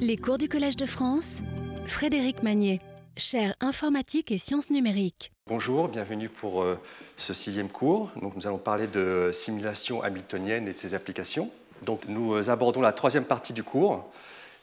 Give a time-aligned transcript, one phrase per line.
[0.00, 1.38] Les cours du Collège de France,
[1.86, 2.80] Frédéric Magnier,
[3.16, 5.32] chaire informatique et sciences numériques.
[5.48, 6.78] Bonjour, bienvenue pour euh,
[7.16, 8.10] ce sixième cours.
[8.20, 11.50] Donc, nous allons parler de simulation hamiltonienne et de ses applications.
[11.82, 14.08] Donc, nous euh, abordons la troisième partie du cours,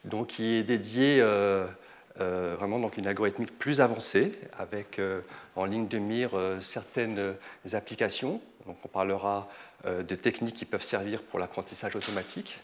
[0.04, 1.66] donc, qui est dédiée euh,
[2.18, 4.98] vraiment donc une algorithmique plus avancée, avec
[5.54, 6.30] en ligne de mire
[6.60, 7.34] certaines
[7.74, 8.40] applications.
[8.66, 9.48] Donc, on parlera
[9.84, 12.58] de techniques qui peuvent servir pour l'apprentissage automatique.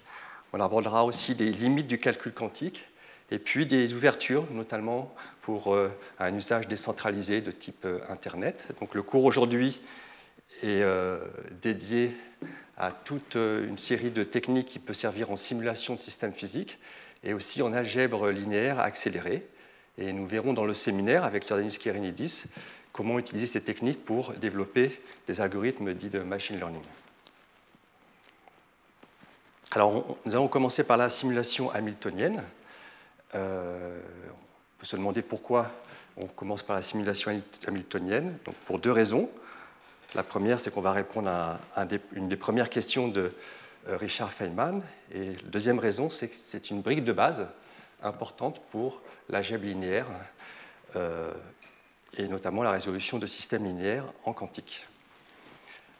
[0.52, 2.86] On abordera aussi les limites du calcul quantique
[3.30, 8.66] et puis des ouvertures, notamment pour euh, un usage décentralisé de type euh, Internet.
[8.80, 9.80] Donc le cours aujourd'hui
[10.62, 11.24] est euh,
[11.62, 12.12] dédié
[12.76, 16.78] à toute une série de techniques qui peuvent servir en simulation de systèmes physiques
[17.24, 19.46] et aussi en algèbre linéaire accélérée.
[19.98, 22.44] Et nous verrons dans le séminaire avec Jordanis Kerenidis
[22.92, 26.82] comment utiliser ces techniques pour développer des algorithmes dits de machine learning.
[29.74, 32.42] Alors, nous allons commencer par la simulation hamiltonienne.
[33.34, 35.70] Euh, on peut se demander pourquoi
[36.18, 37.30] on commence par la simulation
[37.66, 38.36] hamiltonienne.
[38.44, 39.30] Donc, pour deux raisons.
[40.14, 41.58] La première, c'est qu'on va répondre à,
[42.12, 43.32] une des premières questions de
[43.88, 44.82] euh, Richard Feynman.
[45.10, 47.48] Et la deuxième raison, c'est que c'est une brique de base
[48.02, 49.00] importante pour
[49.30, 50.06] l'algèbre linéaire
[50.96, 51.32] euh,
[52.18, 54.86] et notamment la résolution de systèmes linéaires en quantique.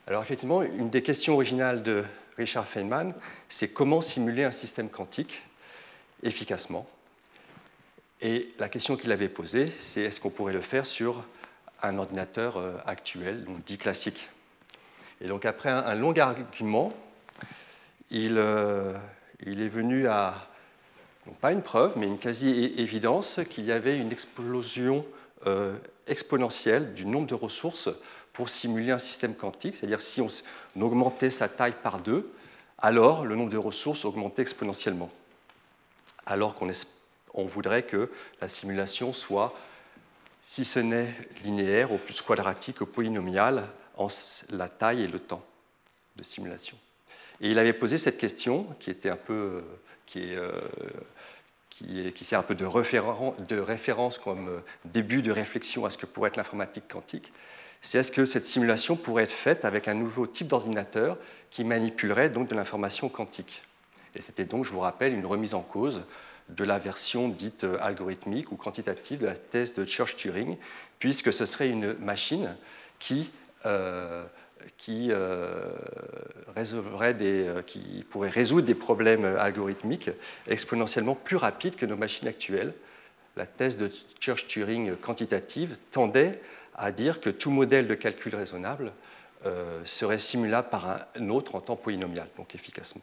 [0.07, 2.05] Alors effectivement, une des questions originales de
[2.37, 3.15] Richard Feynman,
[3.49, 5.43] c'est comment simuler un système quantique
[6.23, 6.89] efficacement.
[8.21, 11.25] Et la question qu'il avait posée, c'est est-ce qu'on pourrait le faire sur
[11.83, 14.31] un ordinateur euh, actuel, dit classique.
[15.21, 16.93] Et donc après un, long argument,
[18.11, 18.97] il, euh,
[19.45, 20.49] il est venu à,
[21.41, 25.05] pas une preuve, mais une quasi-évidence qu'il y avait une explosion
[25.47, 27.89] euh, exponentielle du nombre de ressources
[28.33, 30.29] pour simuler un système quantique, c'est-à-dire si on,
[30.81, 32.33] augmentait sa taille par deux,
[32.79, 35.11] alors le nombre de ressources augmentait exponentiellement.
[36.25, 36.71] Alors qu'on
[37.35, 38.11] on voudrait que
[38.41, 39.55] la simulation soit,
[40.45, 44.09] si ce n'est linéaire, au plus quadratique, au polynomial, en
[44.51, 45.45] la taille et le temps
[46.17, 46.77] de simulation.
[47.41, 49.63] Et il avait posé cette question, qui était un peu,
[50.15, 50.53] est, euh,
[51.71, 55.99] qui, qui sert un peu de, de référence comme euh, début de réflexion à ce
[55.99, 57.33] que pourrait être l'informatique quantique
[57.83, 61.19] c'est est-ce que cette simulation pourrait être faite avec un nouveau type d'ordinateur
[61.51, 63.63] qui manipulerait donc de l'information quantique?
[64.15, 66.03] Et c'était donc, je vous rappelle, une remise en cause
[66.49, 70.57] de la version dite euh, algorithmique ou quantitative de la thèse de Church-Turing,
[70.99, 72.55] puisque ce serait une machine
[73.01, 73.33] qui,
[73.67, 74.25] euh,
[74.77, 75.73] qui, euh,
[77.19, 80.11] des, qui pourrait résoudre des problèmes algorithmiques
[80.47, 82.75] exponentiellement plus rapides que nos machines actuelles.
[83.37, 83.91] La thèse de
[84.21, 86.39] Church-Turing quantitative tendait
[86.75, 88.93] à dire que tout modèle de calcul raisonnable
[89.45, 93.03] euh, serait simulable par un autre en temps polynomial, donc efficacement.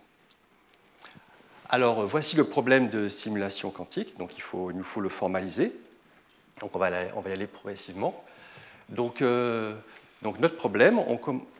[1.69, 4.43] Alors voici le problème de simulation quantique, donc il,
[4.75, 5.71] nous faut le formaliser.
[6.59, 8.23] Donc on va, on va y aller progressivement.
[8.89, 9.75] Donc, euh,
[10.21, 10.99] donc notre problème,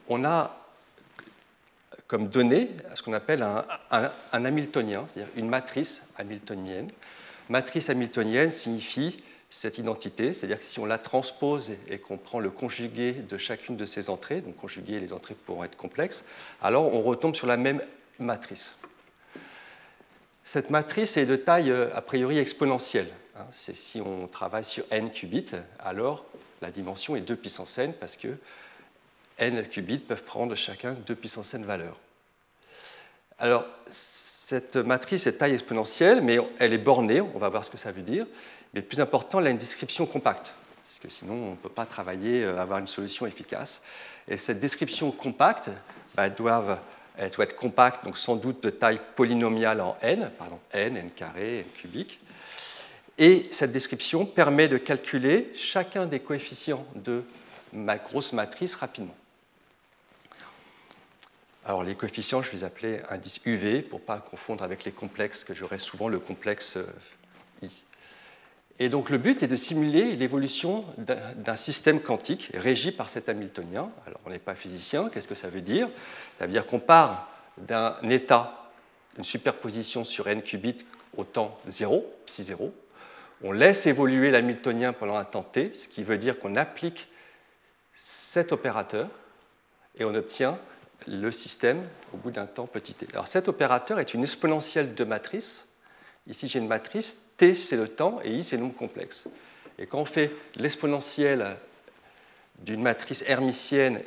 [0.08, 0.56] on, a
[2.08, 6.88] comme donnée ce qu'on appelle un, un hamiltonien, c'est-à-dire une matrice hamiltonienne.
[7.50, 9.18] Matrice hamiltonienne signifie
[9.50, 13.78] cette identité, c'est-à-dire que si on la transpose et qu'on prend le conjugué de chacune
[13.78, 16.24] de ces entrées, donc conjuguer les entrées pourront être complexes,
[16.62, 17.82] alors on retombe sur la même
[18.20, 18.78] matrice.
[20.44, 23.10] Cette matrice est de taille euh, a priori exponentielle.
[23.38, 23.46] Hein.
[23.52, 26.26] C'est si on travaille sur n qubits, alors
[26.62, 28.30] la dimension est 2 puissance n parce que
[29.38, 32.00] n qubits peuvent prendre chacun 2 puissance n valeurs.
[33.38, 37.72] Alors, cette matrice est de taille exponentielle, mais elle est bornée, on va voir ce
[37.72, 38.26] que ça veut dire.
[38.74, 40.54] Mais le plus important, elle a une description compacte,
[40.86, 43.82] parce que sinon on ne peut pas travailler, euh, avoir une solution efficace.
[44.28, 45.70] Et cette description compacte,
[46.16, 46.80] bah, doit,
[47.18, 51.66] être compacte, donc sans doute de taille polynomiale en n, pardon, n, n carré, n
[51.76, 52.20] cubique.
[53.18, 57.24] Et cette description permet de calculer chacun des coefficients de
[57.74, 59.16] ma grosse matrice rapidement.
[61.66, 64.92] Alors les coefficients, je vais les appeler indice UV pour ne pas confondre avec les
[64.92, 66.86] complexes, que j'aurai souvent le complexe euh,
[67.62, 67.70] I.
[68.80, 73.92] Et donc le but est de simuler l'évolution d'un système quantique régi par cet Hamiltonien.
[74.08, 75.90] Alors on n'est pas physicien, qu'est-ce que ça veut dire?
[76.38, 78.70] Ça veut dire qu'on part d'un état,
[79.18, 80.86] une superposition sur n qubits
[81.18, 82.74] au temps 0, psi 0.
[83.44, 87.10] On laisse évoluer l'Hamiltonien pendant un temps t, ce qui veut dire qu'on applique
[87.94, 89.10] cet opérateur
[89.98, 90.58] et on obtient
[91.06, 91.82] le système
[92.14, 93.08] au bout d'un temps petit t.
[93.12, 95.70] Alors cet opérateur est une exponentielle de matrice
[96.30, 99.26] Ici, j'ai une matrice, T c'est le temps et I c'est le nombre complexe.
[99.80, 101.58] Et quand on fait l'exponentielle
[102.60, 104.02] d'une matrice hermitienne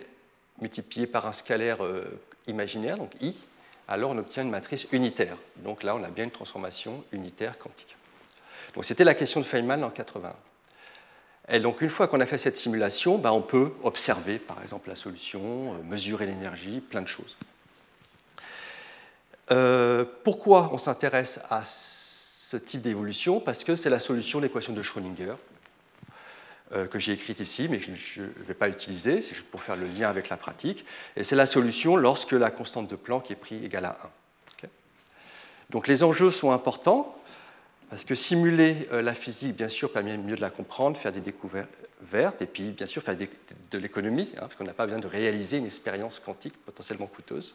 [0.61, 2.05] multipliée par un scalaire euh,
[2.47, 3.35] imaginaire, donc I,
[3.89, 5.37] alors on obtient une matrice unitaire.
[5.57, 7.97] Donc là, on a bien une transformation unitaire quantique.
[8.75, 10.35] Donc c'était la question de Feynman en 80.
[11.49, 14.91] Et donc une fois qu'on a fait cette simulation, ben, on peut observer par exemple
[14.91, 17.37] la solution, euh, mesurer l'énergie, plein de choses.
[19.51, 21.65] Euh, pourquoi on s'intéresse à
[22.53, 25.35] ce type d'évolution Parce que c'est la solution de l'équation de Schrödinger
[26.73, 29.77] euh, que j'ai écrite ici, mais je ne vais pas utiliser, c'est juste pour faire
[29.77, 30.85] le lien avec la pratique.
[31.17, 33.99] Et c'est la solution lorsque la constante de Planck est prise égale à
[34.63, 34.67] 1.
[35.71, 37.17] Donc les enjeux sont importants,
[37.89, 41.23] parce que simuler euh, la physique, bien sûr, permet mieux de la comprendre, faire des
[41.23, 45.07] découvertes, et puis bien sûr faire de l'économie, hein, parce qu'on n'a pas besoin de
[45.07, 47.55] réaliser une expérience quantique potentiellement coûteuse.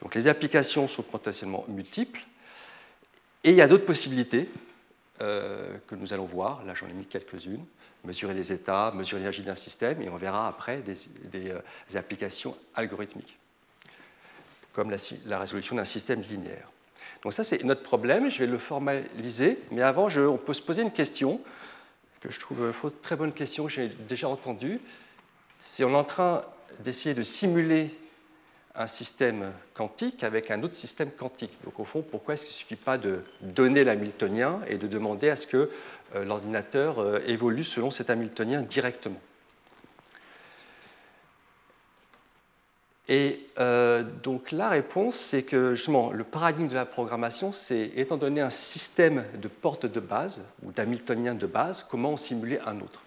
[0.00, 2.20] Donc les applications sont potentiellement multiples,
[3.44, 4.48] et il y a d'autres possibilités
[5.20, 7.64] euh, que nous allons voir, là j'en ai mis quelques-unes.
[8.04, 11.60] Mesurer les états, mesurer l'énergie d'un système, et on verra après des, euh,
[11.94, 13.36] applications algorithmiques,
[14.72, 14.90] comme
[15.26, 16.72] la, résolution d'un système linéaire.
[17.22, 20.80] Donc ça, c'est notre problème, je vais le formaliser, mais avant, on peut se poser
[20.80, 21.42] une question,
[22.20, 24.80] que je trouve une très bonne question, que j'ai déjà entendue,
[25.60, 26.42] si on est en train
[26.78, 27.94] d'essayer de simuler
[28.74, 31.52] un système quantique avec un autre système quantique.
[31.64, 35.28] Donc au fond, pourquoi est-ce qu'il ne suffit pas de donner l'hamiltonien et de demander
[35.28, 35.70] à ce que
[36.14, 39.20] euh, l'ordinateur euh, évolue selon cet hamiltonien directement?
[43.08, 48.16] Et euh, donc la réponse, c'est que justement, le paradigme de la programmation, c'est étant
[48.16, 53.02] donné un système de portes de base ou d'hamiltonien de base, comment simuler un autre?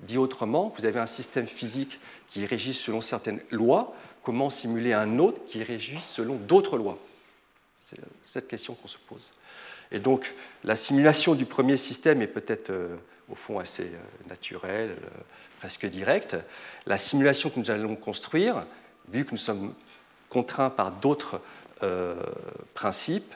[0.00, 1.98] Dit autrement, vous avez un système physique
[2.28, 3.94] qui est régi selon certaines lois,
[4.26, 6.98] comment simuler un autre qui est régi selon d'autres lois
[7.80, 9.32] C'est cette question qu'on se pose.
[9.92, 10.34] Et donc,
[10.64, 12.96] la simulation du premier système est peut-être, euh,
[13.30, 15.08] au fond, assez euh, naturelle, euh,
[15.60, 16.36] presque directe.
[16.86, 18.66] La simulation que nous allons construire,
[19.12, 19.72] vu que nous sommes
[20.28, 21.40] contraints par d'autres
[22.74, 23.32] principes,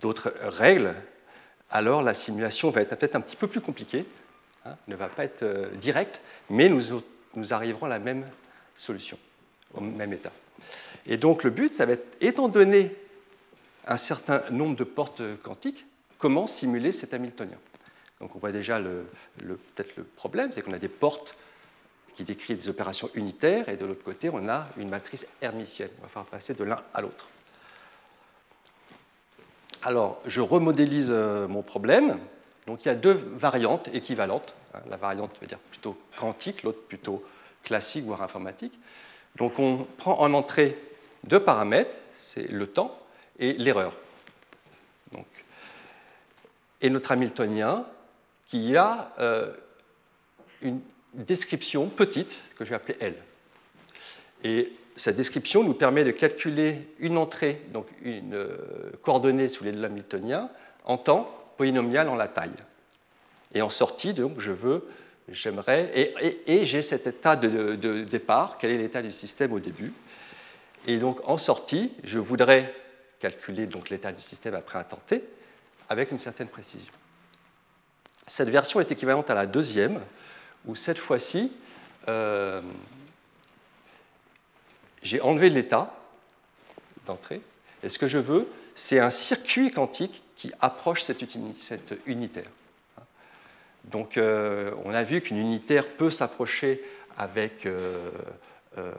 [0.00, 0.94] d'autres règles,
[1.70, 4.06] alors la simulation va être peut-être un petit peu plus compliquée,
[4.64, 8.24] hein, ne va pas être directe, mais nous arriverons à la même
[8.76, 9.18] solution,
[9.74, 10.32] au même état.
[11.06, 12.94] Et donc le but, ça va être, étant donné
[13.86, 15.86] un certain nombre de portes quantiques,
[16.18, 17.58] comment simuler cet Hamiltonien
[18.20, 19.06] Donc on voit déjà le,
[19.38, 21.36] peut-être le problème, c'est qu'on a des portes
[22.14, 25.90] qui décrivent des opérations unitaires, et de l'autre côté, on a une matrice hermitienne.
[26.00, 27.28] On va faire passer de l'un à l'autre.
[29.82, 32.18] Alors, je remodélise euh, mon problème.
[32.66, 34.54] Donc, il y a deux variantes équivalentes.
[34.88, 37.22] La variante veut dire plutôt quantique, l'autre plutôt
[37.66, 38.78] classique, voire informatique.
[39.36, 40.78] Donc on prend en entrée
[41.24, 42.98] deux paramètres, c'est le temps
[43.38, 43.92] et l'erreur.
[46.80, 47.86] Et notre Hamiltonien
[48.46, 49.52] qui a euh,
[50.62, 50.80] une
[51.14, 53.14] description petite que je vais appeler L.
[54.44, 59.72] Et cette description nous permet de calculer une entrée, donc une euh, coordonnée sous les
[59.84, 60.50] Hamiltonien,
[60.84, 62.50] en temps polynomial en la taille.
[63.54, 64.86] Et en sortie, donc, je veux
[65.28, 65.90] j'aimerais,
[66.46, 69.92] et, j'ai cet état de, départ, quel est l'état du système au début?
[70.86, 72.74] Et donc en sortie, je voudrais
[73.18, 75.22] calculer l'état du système après un temps t
[75.88, 76.92] avec une certaine précision.
[78.26, 80.00] Cette version est équivalente à la deuxième,
[80.64, 81.52] où cette fois-ci,
[82.08, 82.60] euh,
[85.02, 85.94] j'ai enlevé l'état
[87.04, 87.40] d'entrée,
[87.82, 92.50] et ce que je veux, c'est un circuit quantique qui approche cette unitaire.
[93.86, 96.82] Donc euh, on a vu qu'une unitaire peut s'approcher
[97.16, 98.10] avec euh,
[98.78, 98.92] euh,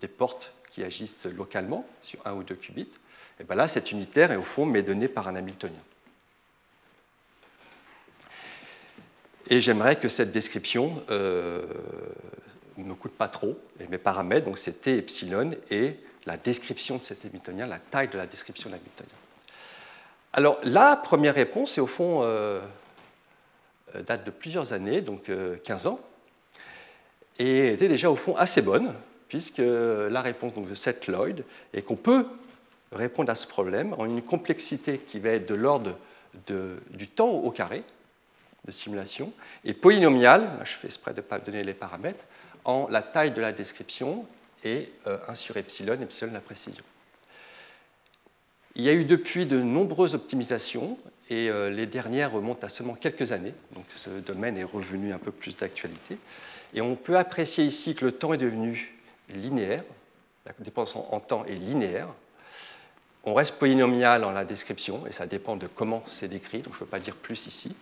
[0.00, 2.88] des portes qui agissent localement sur un ou deux qubits.
[3.40, 5.74] Et bien là, cette unitaire est au fond mais donnée par un Hamiltonien.
[9.50, 13.58] Et j'aimerais que cette description ne coûte pas trop.
[13.78, 18.08] Et mes paramètres, donc c'est T epsilon et la description de cet Hamiltonien, la taille
[18.08, 19.10] de la description de l'Hamiltonien.
[20.32, 22.22] Alors la première réponse est au fond
[24.02, 25.30] date de plusieurs années, donc
[25.64, 26.00] 15 euh, ans,
[27.38, 28.94] et était déjà au fond assez bonne,
[29.28, 32.26] puisque la réponse de Seth Lloyd est qu'on peut
[32.92, 35.98] répondre à ce problème en une complexité qui va être de l'ordre
[36.90, 37.82] du temps au carré
[38.64, 39.32] de simulation,
[39.64, 42.24] et polynomiale, je fais exprès de ne pas donner les paramètres,
[42.64, 44.26] en la taille de la description
[44.64, 46.84] et 1 euh, sur epsilon, epsilon la précision.
[48.74, 50.98] Il y a eu depuis de nombreuses optimisations
[51.30, 55.18] et euh, les dernières remontent à seulement quelques années, donc ce domaine est revenu un
[55.18, 56.18] peu plus d'actualité.
[56.74, 58.94] Et on peut apprécier ici que le temps est devenu
[59.30, 59.84] linéaire,
[60.44, 62.08] la dépendance en temps est linéaire.
[63.24, 66.78] On reste polynomial en la description, et ça dépend de comment c'est décrit, donc je
[66.78, 67.74] ne peux pas dire plus ici.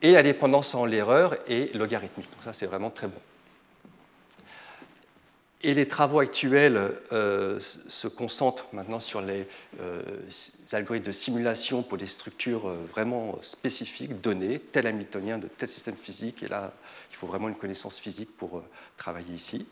[0.00, 3.20] Et la dépendance en l'erreur est logarithmique, donc ça c'est vraiment très bon.
[5.64, 9.46] Et les travaux actuels euh, se concentrent maintenant sur les,
[9.80, 10.02] euh,
[10.72, 15.94] algorithmes de simulation pour des structures euh, vraiment spécifiques, données, tel hamiltonien de tel système
[15.94, 16.42] physique.
[16.42, 16.72] Et là,
[17.12, 18.64] il faut vraiment une connaissance physique pour
[18.96, 19.66] travailler ici.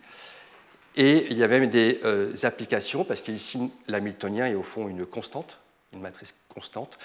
[0.94, 2.00] Et il y a même des
[2.44, 5.58] applications, parce qu'ici, l'hamiltonien est au fond une constante,
[5.92, 6.98] une matrice constante.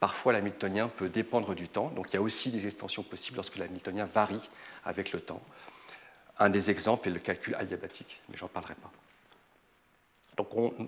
[0.00, 3.56] Parfois, l'hamiltonien peut dépendre du temps, donc il y a aussi des extensions possibles lorsque
[3.56, 4.50] l'hamiltonien varie
[4.84, 5.42] avec le temps.
[6.40, 8.90] Un des exemples est le calcul adiabatique, mais j'en parlerai pas.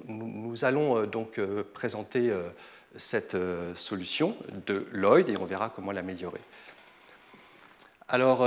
[0.06, 2.48] Nous allons euh, donc euh, présenter euh,
[2.96, 3.36] cette
[3.74, 6.40] solution de Lloyd et on verra comment l'améliorer.
[8.06, 8.44] Alors,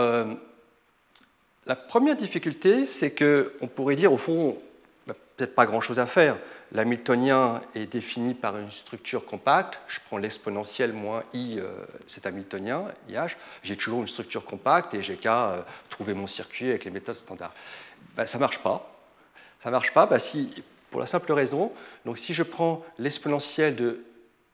[1.66, 4.62] la première difficulté, c'est qu'on pourrait dire, au fond,
[5.08, 6.38] bah, peut-être pas grand-chose à faire.
[6.72, 9.80] L'hamiltonien est défini par une structure compacte.
[9.88, 11.70] Je prends l'exponentielle moins i, euh,
[12.08, 13.38] c'est hamiltonien, IH.
[13.64, 17.16] J'ai toujours une structure compacte et j'ai qu'à euh, trouver mon circuit avec les méthodes
[17.16, 17.54] standards.
[18.16, 18.92] Ben, ça ne marche pas.
[19.64, 20.18] Ça marche pas bah,
[20.92, 21.74] pour la simple raison,
[22.06, 24.06] donc si je prends l'exponentielle de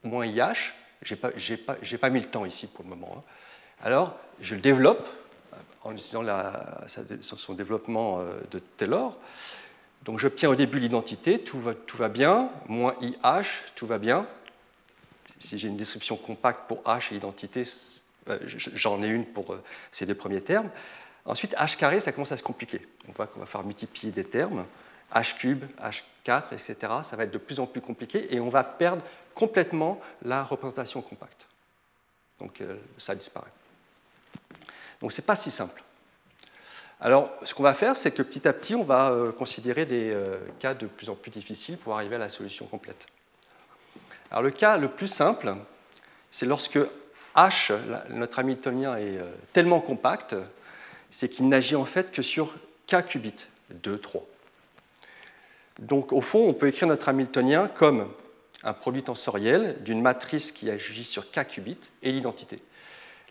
[0.03, 1.31] moins IH, je n'ai pas,
[1.65, 3.23] pas, pas, mis le temps ici pour le moment, hein.
[3.83, 5.07] alors je le développe
[5.83, 6.23] en utilisant
[7.21, 9.17] son développement euh, de Taylor.
[10.03, 14.25] Donc j'obtiens au début l'identité, tout va, bien, moins IH, tout va bien.
[15.39, 17.63] Si j'ai une description compacte pour H et identité,
[18.29, 20.69] euh, j'en ai une pour euh, ces deux premiers termes.
[21.25, 22.85] Ensuite, H carré, ça commence à se compliquer.
[23.07, 24.65] On voit qu'on va faire multiplier des termes,
[25.13, 26.93] H cube, H4, etc.
[27.03, 29.03] Ça va être de plus en plus compliqué et on va perdre
[29.35, 31.47] complètement la représentation compacte.
[32.39, 33.51] Donc euh, ça disparaît.
[34.99, 35.83] Donc ce n'est pas si simple.
[37.03, 40.11] Alors, ce qu'on va faire, c'est que petit à petit, on va euh, considérer des
[40.13, 43.07] euh, cas de plus en plus difficiles pour arriver à la solution complète.
[44.29, 45.55] Alors, le cas le plus simple,
[46.29, 46.77] c'est lorsque
[47.35, 47.73] H,
[48.09, 50.35] notre hamiltonien, est euh, tellement compact,
[51.09, 52.53] c'est qu'il n'agit en fait que sur
[52.85, 54.23] K qubits, 2, 3.
[55.79, 58.13] Donc, au fond, on peut écrire notre hamiltonien comme
[58.63, 62.59] un produit tensoriel d'une matrice qui agit sur K qubits et l'identité.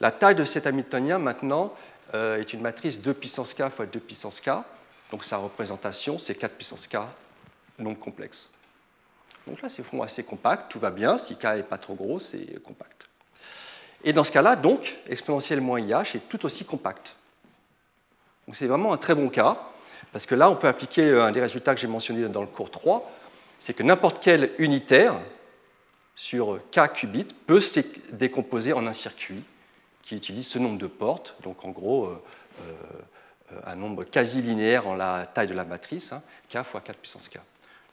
[0.00, 1.72] La taille de cet hamiltonien, maintenant,
[2.12, 4.50] est une matrice 2 puissance k fois 2 puissance k.
[5.10, 6.98] Donc sa représentation, c'est 4 puissance k
[7.78, 8.48] non complexe.
[9.46, 11.18] Donc là, c'est fond assez compact, tout va bien.
[11.18, 13.08] Si k n'est pas trop gros, c'est compact.
[14.04, 17.16] Et dans ce cas-là, donc, exponentielle moins IH est tout aussi compact.
[18.46, 19.58] Donc c'est vraiment un très bon cas,
[20.12, 22.46] parce que là, on peut appliquer euh, un des résultats que j'ai mentionné dans le
[22.46, 23.10] cours 3,
[23.58, 25.14] c'est que n'importe quel unitaire
[26.16, 27.80] sur k qubits peut se
[28.12, 29.42] décomposer en un circuit
[30.10, 32.20] qui utilise ce nombre de portes, donc en gros euh,
[32.62, 36.20] euh, un nombre quasi linéaire en la taille de la matrice, hein,
[36.52, 37.38] k fois 4 puissance k.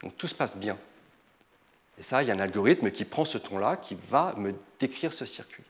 [0.01, 0.79] Donc tout se passe bien.
[2.00, 5.13] Et ça, il y a un algorithme qui prend ce ton-là, qui va me décrire
[5.13, 5.63] ce circuit.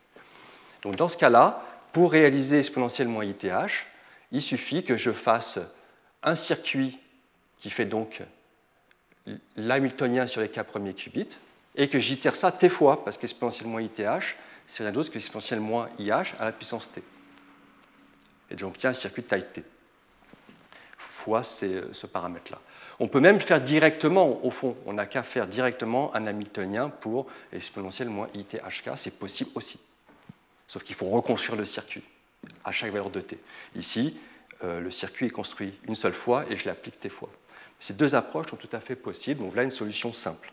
[0.84, 3.86] Donc dans ce cas-là, pour réaliser exponentiellement ITH,
[4.32, 5.60] il suffit que je fasse
[6.24, 6.98] un circuit
[7.60, 8.22] qui fait donc
[9.58, 11.38] l'hamiltonien sur les k premiers qubits,
[11.76, 14.38] et que j'itère ça t fois, parce qu'exponentiellement ITH,
[14.68, 17.02] c'est rien d'autre que l'exponentielle moins IH à la puissance t.
[18.52, 19.64] Et j'obtiens un circuit de taille t
[21.00, 22.60] fois ce paramètre-là.
[23.00, 27.28] On peut même faire directement, au fond, on n'a qu'à faire directement un Hamiltonien pour
[27.54, 29.80] exponentielle moins ITHK, c'est possible aussi.
[30.68, 32.04] Sauf qu'il faut reconstruire le circuit
[32.66, 33.40] à chaque valeur de t.
[33.76, 34.20] Ici,
[34.64, 37.30] euh, le circuit est construit une seule fois et je l'applique t fois.
[37.80, 40.52] Ces deux approches sont tout à fait possibles, donc là une solution simple.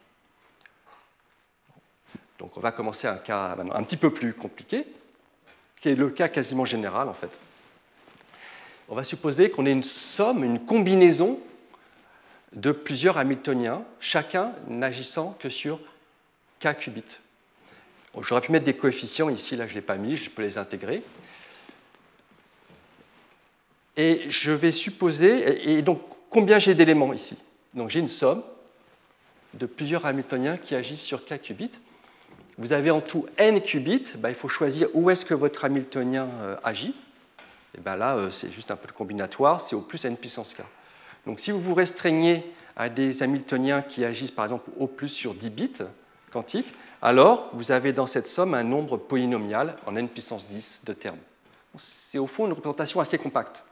[2.39, 4.87] Donc on va commencer un cas un petit peu plus compliqué,
[5.81, 7.31] qui est le cas quasiment général en fait.
[8.89, 11.41] On va supposer qu'on ait une somme, une combinaison
[12.53, 15.81] de plusieurs Hamiltoniens, chacun n'agissant que sur
[16.61, 17.19] k qubits.
[18.21, 20.59] J'aurais pu mettre des coefficients ici, là je ne l'ai pas mis, je peux les
[20.59, 21.03] intégrer.
[23.97, 26.01] Et je vais supposer, et donc
[26.31, 27.37] combien j'ai d'éléments ici?
[27.75, 28.43] Donc j'ai une somme
[29.55, 31.71] de plusieurs Hamiltoniens qui agissent sur k qubits
[32.59, 36.29] vous avez en tout n qubits, bah, il faut choisir où est-ce que votre Hamiltonien
[36.41, 36.95] euh, agit.
[37.77, 40.63] Et ben là, euh, c'est juste un peu combinatoire, c'est au plus n puissance k.
[41.27, 42.45] Donc si vous vous restreignez
[42.77, 45.73] à des Hamiltoniens qui agissent par exemple au plus sur 10 bits
[46.31, 50.93] quantiques, alors vous avez dans cette somme un nombre polynomial en n puissance 10 de
[50.93, 51.19] termes.
[51.77, 53.65] C'est au fond une représentation assez compacte.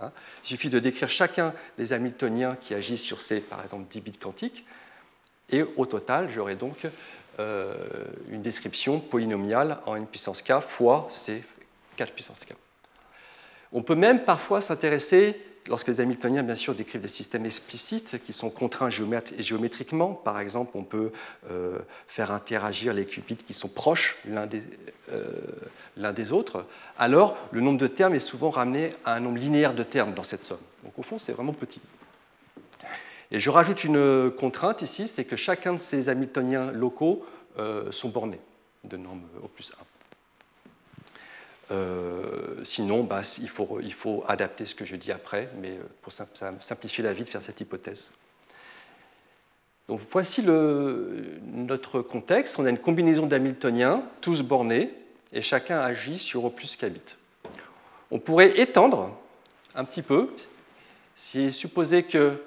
[0.00, 0.10] Hein.
[0.44, 4.12] Il suffit de décrire chacun des Hamiltoniens qui agissent sur ces, par exemple, 10 bits
[4.12, 4.64] quantiques,
[5.50, 6.86] et au total, j'aurai donc
[7.42, 7.74] euh,
[8.30, 11.42] une description polynomiale en n puissance k fois c
[11.96, 12.54] 4 puissance k.
[13.72, 18.32] On peut même parfois s'intéresser, lorsque les Hamiltoniens bien sûr décrivent des systèmes explicites qui
[18.32, 21.12] sont contraints géométriquement, par exemple on peut
[21.50, 24.62] euh, faire interagir les qubits qui sont proches l'un des,
[25.10, 26.66] euh, des, autres,
[26.98, 30.22] alors le nombre de termes est souvent ramené à un nombre linéaire de termes dans
[30.22, 30.60] cette somme.
[30.84, 31.80] Donc au fond c'est vraiment petit.
[33.32, 37.24] Et je rajoute une contrainte ici, c'est que chacun de ces Hamiltoniens locaux
[37.90, 38.40] sont bornés
[38.84, 39.72] de norme au plus
[41.70, 41.74] 1.
[42.62, 47.24] sinon, bah, il, faut, adapter ce que je dis après, mais pour simplifier la vie
[47.24, 48.10] de faire cette hypothèse.
[49.88, 52.58] Donc voici notre contexte.
[52.58, 54.90] On a une combinaison d'hamiltoniens, tous bornés,
[55.32, 57.16] et chacun agit sur O plus qu'habite.
[58.10, 59.16] On pourrait étendre
[59.74, 60.28] un petit peu,
[61.16, 62.38] si supposer que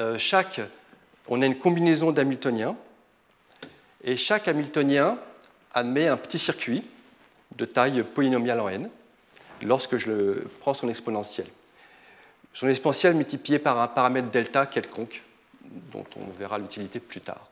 [0.00, 0.60] euh, chaque,
[1.28, 2.76] on a une combinaison d'hamiltoniens,
[4.04, 5.18] et chaque hamiltonien
[5.74, 6.82] admet un petit circuit
[7.56, 8.90] de taille polynomiale en n
[9.62, 11.46] lorsque je prends son exponentiel.
[12.52, 15.22] Son exponentiel multiplié par un paramètre delta quelconque
[15.92, 17.48] dont on verra l'utilité plus tard.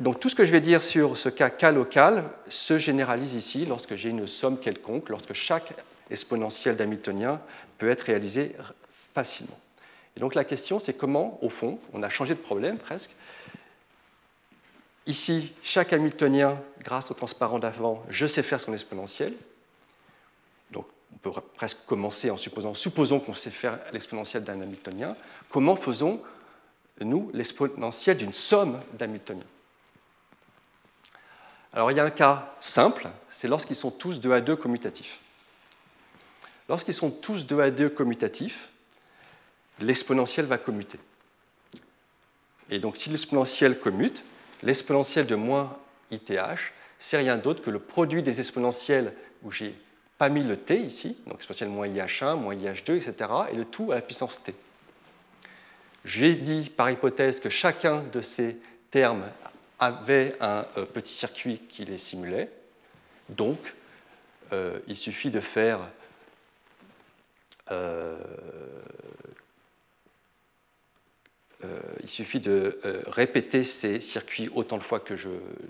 [0.00, 3.66] Donc tout ce que je vais dire sur ce cas K local se généralise ici
[3.66, 5.74] lorsque j'ai une somme quelconque, lorsque chaque
[6.10, 7.40] exponentiel d'Hamiltonien
[7.78, 8.56] peut être réalisé
[9.14, 9.58] facilement.
[10.16, 13.10] Et donc la question c'est comment, au fond, on a changé de problème presque.
[15.06, 19.34] Ici, chaque Hamiltonien, grâce au transparent d'avant, je sais faire son exponentiel.
[20.74, 25.14] On peut presque commencer en supposant, supposons qu'on sait faire l'exponentiel d'un Hamiltonien.
[25.50, 29.44] Comment faisons-nous l'exponentiel d'une somme d'Hamiltoniens?
[31.74, 35.20] Alors il y a un cas simple, c'est lorsqu'ils sont tous 2 à 2 commutatifs.
[36.68, 38.70] Lorsqu'ils sont tous 2 à 2 commutatifs,
[39.82, 40.98] l'exponentiel va commuter.
[42.70, 44.24] Et donc si l'exponentiel commute,
[44.62, 45.76] l'exponentiel de moins
[46.10, 46.32] ith,
[46.98, 49.12] c'est rien d'autre que le produit des exponentiels
[49.42, 49.74] où j'ai
[50.18, 53.92] pas mis le t ici, donc exponentielle moins IH1, moins IH2, etc., et le tout
[53.92, 54.54] à la puissance t.
[56.04, 58.56] J'ai dit par hypothèse que chacun de ces
[58.90, 59.24] termes
[59.78, 62.50] avait un euh, petit circuit qui les simulait.
[63.28, 63.74] Donc,
[64.52, 65.80] euh, il suffit de faire
[67.70, 68.16] euh,
[72.02, 75.14] il suffit de répéter ces circuits autant de fois que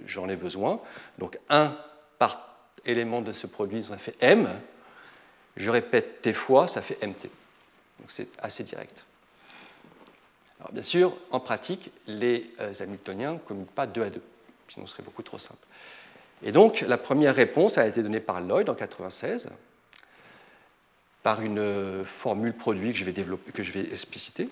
[0.06, 0.80] j'en ai besoin.
[1.18, 1.76] Donc 1
[2.18, 2.52] par
[2.84, 4.48] éléments de ce produit, ça fait M.
[5.56, 7.24] Je répète T fois, ça fait MT.
[7.98, 9.04] Donc c'est assez direct.
[10.60, 14.22] Alors bien sûr, en pratique, les euh, Hamiltoniens ne commutent pas 2 à 2,
[14.68, 15.66] sinon ce serait beaucoup trop simple.
[16.42, 19.50] Et donc la première réponse a été donnée par Lloyd en 1996,
[21.22, 24.48] par une euh, formule produit que je vais expliciter.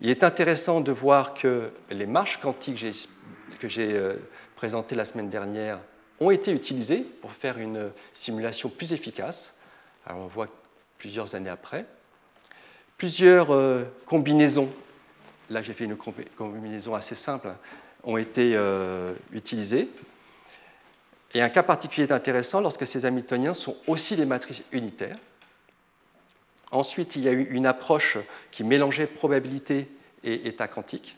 [0.00, 2.84] Il est intéressant de voir que les marches quantiques
[3.60, 4.14] que j'ai euh,
[4.56, 5.80] présentées la semaine dernière
[6.20, 9.54] ont été utilisés pour faire une simulation plus efficace.
[10.06, 10.48] Alors on voit
[10.98, 11.86] plusieurs années après.
[12.98, 14.68] Plusieurs euh, combinaisons,
[15.50, 17.52] là j'ai fait une combinaison assez simple,
[18.02, 19.88] ont été euh, utilisées.
[21.32, 25.16] Et un cas particulier est intéressant lorsque ces Hamiltoniens sont aussi des matrices unitaires.
[26.74, 28.18] Ensuite, il y a eu une approche
[28.50, 29.88] qui mélangeait probabilité
[30.22, 31.16] et état quantique.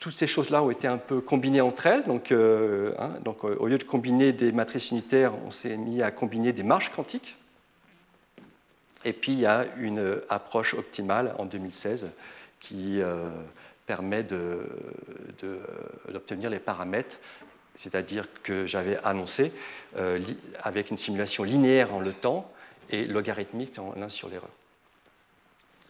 [0.00, 2.04] toutes ces choses-là ont été un peu combinées entre elles.
[2.04, 6.10] Donc, euh, hein, euh, au lieu de combiner des matrices unitaires, on s'est mis à
[6.10, 7.36] combiner des marges quantiques.
[9.04, 12.08] Et puis, il y a une approche optimale en 2016
[12.60, 13.28] qui euh,
[13.86, 14.24] permet
[16.12, 17.18] d'obtenir les paramètres,
[17.74, 19.52] c'est-à-dire que j'avais annoncé,
[20.62, 22.52] avec une simulation linéaire en le temps
[22.90, 24.50] et logarithmique en l'un sur l'erreur.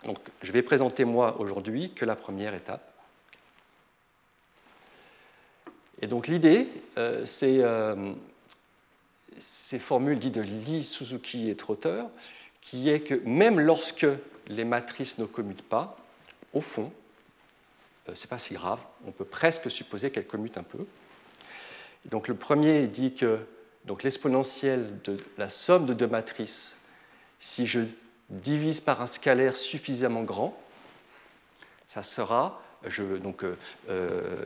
[0.04, 2.90] Donc, je vais présenter moi aujourd'hui que la première étape
[6.02, 8.12] Et donc l'idée, euh, c'est euh,
[9.38, 12.02] ces formules dites de Lee, Suzuki et Trotter,
[12.62, 14.06] qui est que même lorsque
[14.48, 15.96] les matrices ne commutent pas,
[16.54, 16.92] au fond,
[18.08, 20.86] euh, ce n'est pas si grave, on peut presque supposer qu'elles commutent un peu.
[22.06, 23.38] Donc le premier dit que
[24.02, 26.76] l'exponentielle de la somme de deux matrices,
[27.38, 27.80] si je
[28.28, 30.56] divise par un scalaire suffisamment grand,
[31.88, 32.62] ça sera,
[33.22, 33.44] donc,
[33.88, 34.44] euh,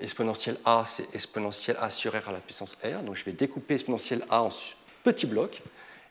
[0.00, 3.02] exponentielle A, c'est exponentielle A sur R à la puissance R.
[3.02, 4.48] Donc je vais découper exponentielle A en
[5.04, 5.62] petits blocs,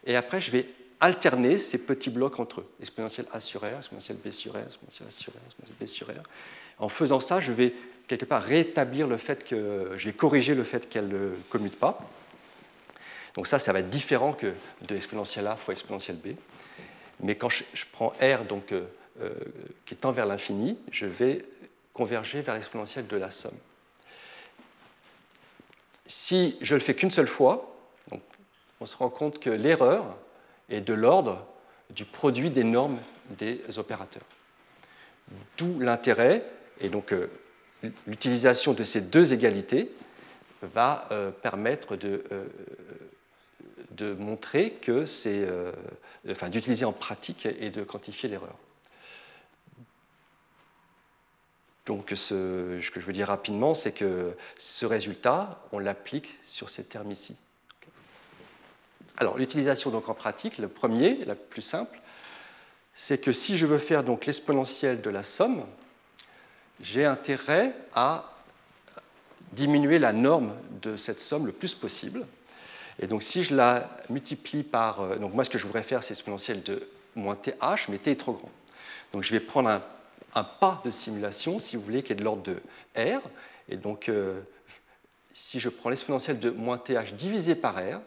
[0.06, 0.70] et après je vais
[1.02, 2.72] alterner ces petits blocs entre eux.
[2.80, 6.08] Exponentielle A sur R, exponentielle B sur R, exponentielle A sur R, exponentielle B sur
[6.08, 6.24] R.
[6.78, 7.74] En faisant ça, je vais
[8.08, 12.00] quelque part rétablir le fait que, je vais corriger le fait qu'elle ne commute pas.
[13.36, 14.54] Donc ça, ça va être différent que
[14.88, 16.30] de exponentielle A fois exponentielle B.
[17.22, 18.86] Mais quand je, prends R, donc, euh,
[19.22, 19.34] euh,
[19.86, 21.46] qui tend vers l'infini, je vais
[21.94, 23.58] converger vers l'exponentielle de la somme.
[26.08, 27.76] Si je le fais qu'une seule fois,
[28.80, 30.18] on se rend compte que l'erreur
[30.70, 31.46] est de l'ordre
[31.90, 34.26] du produit des normes des opérateurs.
[35.58, 36.44] D'où l'intérêt,
[36.80, 37.28] et donc euh,
[38.08, 39.92] l'utilisation de ces deux égalités
[40.62, 42.46] va euh, permettre de, euh,
[43.92, 45.48] de montrer que c'est,
[46.30, 48.56] enfin, d'utiliser en pratique et de quantifier l'erreur.
[51.86, 56.84] Donc ce, que je veux dire rapidement, c'est que ce résultat, on l'applique sur ces
[56.84, 57.36] termes ici.
[59.18, 62.02] Alors l'utilisation donc en pratique, le premier, la plus simple,
[62.96, 65.66] c'est que si je veux faire donc l'exponentielle de la somme,
[66.82, 68.32] j'ai intérêt à
[69.52, 72.26] diminuer la norme de cette somme le plus possible.
[73.00, 75.02] Et donc si je la multiplie par...
[75.02, 77.56] Euh, donc moi ce que je voudrais faire c'est exponentielle de moins th,
[77.90, 78.52] mais t est trop grand.
[79.14, 79.70] Donc je vais prendre
[80.36, 82.58] un pas de simulation, si vous voulez, qui est de l'ordre de
[82.96, 83.22] R.
[83.70, 84.42] Et donc, euh,
[85.34, 88.02] si je prends l'exponentielle de moins th divisé par R,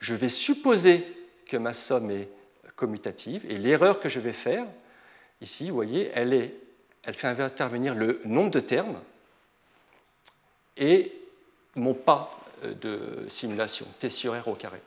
[0.00, 1.06] je vais supposer
[1.46, 2.28] que ma somme est
[2.76, 3.44] commutative.
[3.48, 4.64] Et l'erreur que je vais faire,
[5.42, 6.54] ici, vous voyez, elle, est,
[7.04, 9.00] elle fait intervenir le nombre de termes
[10.76, 11.12] et
[11.74, 12.30] mon pas
[12.64, 14.80] euh, de simulation, t sur r au carré.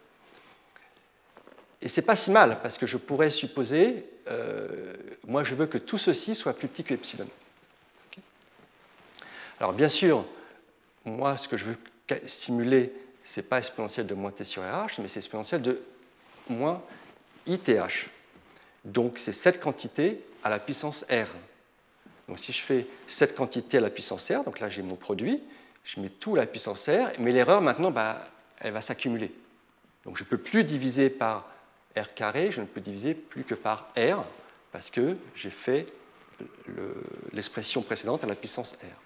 [1.81, 4.95] Et c'est pas si mal, parce que je pourrais supposer, euh,
[5.27, 7.27] moi je veux que tout ceci soit plus petit que epsilon.
[9.59, 10.25] Alors bien sûr,
[11.05, 11.77] moi ce que je veux
[12.25, 15.81] simuler, ce n'est pas exponentielle de moins t sur RH, mais c'est exponentielle de
[16.49, 16.81] moins
[17.45, 17.71] ith.
[18.85, 21.27] Donc c'est cette quantité à la puissance r.
[22.27, 25.41] Donc si je fais cette quantité à la puissance r, donc là j'ai mon produit,
[25.83, 28.23] je mets tout à la puissance r, mais l'erreur maintenant, bah,
[28.59, 29.31] elle va s'accumuler.
[30.05, 31.49] Donc je ne peux plus diviser par
[31.97, 34.23] r carré, je ne peux diviser plus que par r,
[34.71, 35.87] parce que j'ai fait
[37.33, 39.01] l'expression précédente à la puissance r.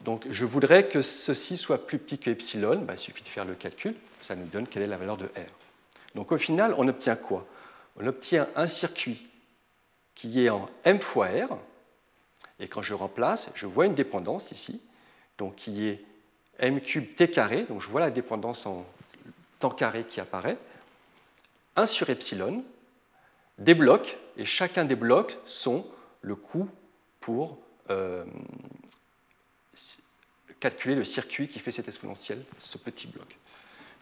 [0.00, 3.44] Donc je voudrais que ceci soit plus petit que epsilon, bah, il suffit de faire
[3.44, 5.52] le calcul, ça nous donne quelle est la valeur de r.
[6.14, 7.46] Donc au final, on obtient quoi?
[7.96, 9.26] On obtient un circuit
[10.14, 11.58] qui est en m fois r,
[12.60, 14.80] et quand je remplace, je vois une dépendance ici,
[15.38, 16.04] donc qui est
[16.58, 18.86] m cube t carré, donc je vois la dépendance en
[19.58, 20.56] temps carré qui apparaît,
[21.76, 22.64] 1 sur epsilon,
[23.58, 25.86] des blocs, et chacun des blocs sont
[26.22, 26.68] le coût
[27.20, 27.58] pour
[27.90, 28.24] euh,
[30.60, 33.36] calculer le circuit qui fait cette exponentielle, ce petit bloc.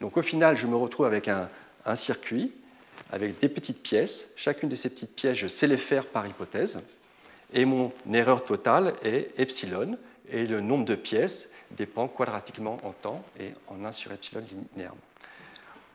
[0.00, 2.52] Donc au final, je me retrouve avec un circuit
[3.10, 4.26] avec des petites pièces.
[4.36, 6.80] Chacune de ces petites pièces, je sais les faire par hypothèse.
[7.52, 9.98] Et mon erreur totale est epsilon,
[10.30, 14.42] et le nombre de pièces dépend quadratiquement en temps et en 1 sur epsilon
[14.74, 15.00] linéairement.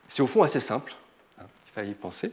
[0.08, 0.94] C'est au fond assez simple,
[1.38, 2.32] hein, il fallait y penser.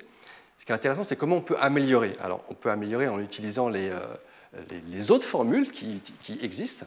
[0.59, 2.13] Ce qui est intéressant, c'est comment on peut améliorer.
[2.21, 6.01] Alors, on peut améliorer en utilisant les, euh, autres formules qui,
[6.41, 6.85] existent.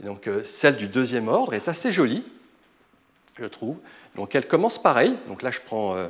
[0.00, 2.24] donc, euh, celle du deuxième ordre est assez jolie,
[3.38, 3.78] je trouve.
[4.14, 5.14] Donc, elle commence pareil.
[5.26, 6.08] Donc là, je prends euh,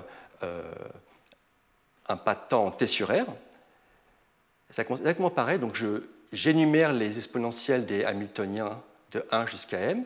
[2.08, 3.26] un pas de temps en t sur r.
[4.70, 5.58] Ça commence exactement pareil.
[5.58, 5.78] Donc,
[6.32, 8.80] j'énumère les exponentielles des Hamiltoniens
[9.12, 10.04] de 1 jusqu'à m.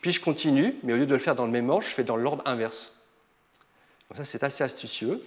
[0.00, 2.04] Puis je continue, mais au lieu de le faire dans le même ordre, je fais
[2.04, 2.92] dans l'ordre inverse
[4.14, 5.22] ça, c'est assez astucieux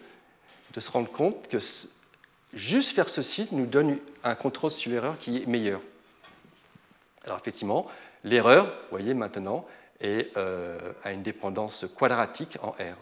[0.73, 1.57] de se rendre compte que
[2.53, 5.81] juste faire ceci nous donne un contrôle sur l'erreur qui est meilleur.
[7.23, 7.87] Alors effectivement,
[8.23, 9.65] l'erreur, vous voyez maintenant,
[10.01, 12.97] est euh, une dépendance quadratique en R.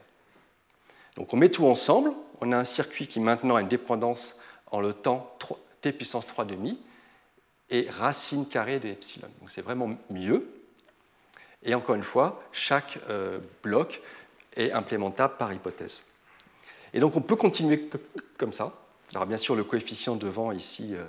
[1.16, 4.82] Donc on met tout ensemble, on a un circuit qui maintenant a une dépendance en
[4.82, 5.38] le temps
[5.82, 6.80] t puissance 3 demi
[7.70, 9.28] et racine carrée de epsilon.
[9.40, 10.48] Donc c'est vraiment mieux.
[11.64, 14.02] Et encore une fois, chaque euh, bloc
[14.56, 16.04] est implémentable par hypothèse.
[16.94, 17.90] Et donc on peut continuer
[18.38, 18.74] comme ça.
[19.14, 21.04] Alors bien sûr, le coefficient devant ici euh,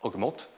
[0.00, 0.50] augmente.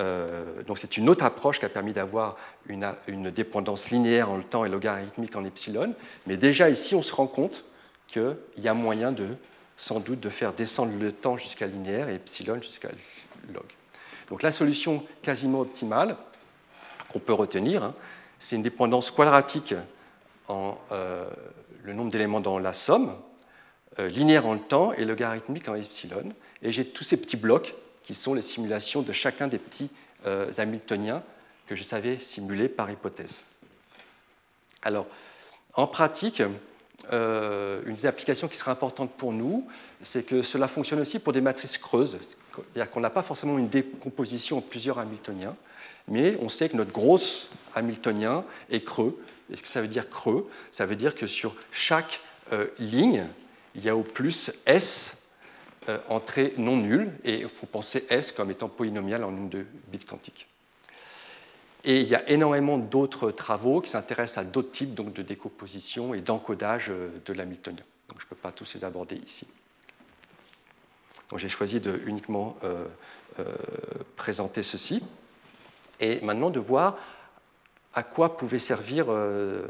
[0.00, 4.36] Euh, donc c'est une autre approche qui a permis d'avoir une, une, dépendance linéaire en
[4.36, 5.94] le temps et logarithmique en epsilon.
[6.26, 7.64] Mais déjà ici, on se rend compte
[8.08, 9.36] qu'il y a moyen de,
[9.76, 12.90] sans doute, de faire descendre le temps jusqu'à linéaire et epsilon jusqu'à
[13.52, 13.64] log.
[14.28, 16.16] Donc la solution quasiment optimale
[17.10, 17.94] qu'on peut retenir, hein,
[18.38, 19.74] c'est une dépendance quadratique
[20.48, 21.28] en euh,
[21.82, 23.14] le nombre d'éléments dans la somme,
[23.98, 26.32] euh, linéaire en le temps et logarithmique en epsilon.
[26.62, 29.90] Et j'ai tous ces petits blocs qui sont les simulations de chacun des petits
[30.26, 31.22] euh, Hamiltoniens
[31.66, 33.40] que je savais simuler par hypothèse.
[34.82, 35.06] Alors,
[35.74, 36.42] en pratique,
[37.12, 39.66] une des applications qui sera importante pour nous,
[40.02, 42.18] c'est que cela fonctionne aussi pour des matrices creuses.
[42.54, 45.56] C'est-à-dire qu'on n'a pas forcément une décomposition en plusieurs Hamiltoniens,
[46.08, 47.18] mais on sait que notre gros
[47.74, 49.18] Hamiltonien est creux,
[49.52, 50.48] est-ce que ça veut dire creux?
[50.72, 52.20] Ça veut dire que sur chaque
[52.52, 53.26] euh, ligne,
[53.74, 55.28] il y a au plus S
[55.88, 59.66] euh, entrées non nulles, et il faut penser S comme étant polynomial en une de
[59.88, 60.48] bits quantiques.
[61.84, 66.14] Et il y a énormément d'autres travaux qui s'intéressent à d'autres types donc, de décomposition
[66.14, 67.84] et d'encodage euh, de l'Hamiltonien.
[68.08, 69.46] Donc je ne peux pas tous les aborder ici.
[71.36, 72.56] j'ai choisi de uniquement
[74.16, 75.02] présenter ceci.
[76.00, 76.96] Et maintenant de voir
[77.94, 79.66] à quoi pouvait servir euh,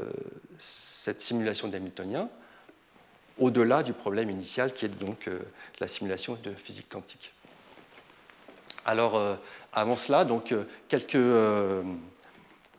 [0.57, 2.29] cette simulation d'Hamiltonien
[3.37, 5.29] au-delà du problème initial qui est donc
[5.79, 7.34] la simulation de physique quantique.
[8.85, 9.21] Alors,
[9.73, 10.53] avant cela, donc,
[10.87, 11.17] quelques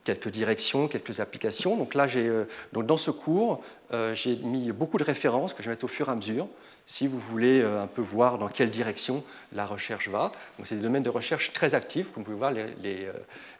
[0.07, 1.77] quelques directions, quelques applications.
[1.77, 3.61] Donc là, euh, donc dans ce cours,
[3.93, 6.47] euh, j'ai mis beaucoup de références que je vais mettre au fur et à mesure,
[6.87, 10.31] si vous voulez euh, un peu voir dans quelle direction la recherche va.
[10.63, 13.09] C'est des domaines de recherche très actifs, comme vous pouvez voir, les,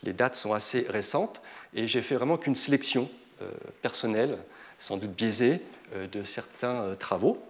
[0.05, 1.43] les, dates sont assez récentes,
[1.75, 3.11] et j'ai fait vraiment qu'une sélection
[3.83, 4.39] personnelle,
[4.79, 5.61] sans doute biaisée,
[6.13, 7.43] de certains travaux.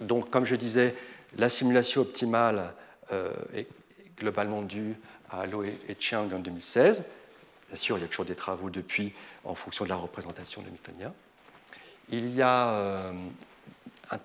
[0.00, 0.94] Donc, comme je disais,
[1.36, 2.74] la simulation optimale
[3.54, 3.66] est
[4.18, 4.96] globalement due
[5.30, 7.04] à Lo et Chiang en 2016.
[7.68, 10.68] Bien sûr, il y a toujours des travaux depuis en fonction de la représentation de
[10.68, 11.14] Hamiltonien.
[12.10, 13.12] Il y a euh,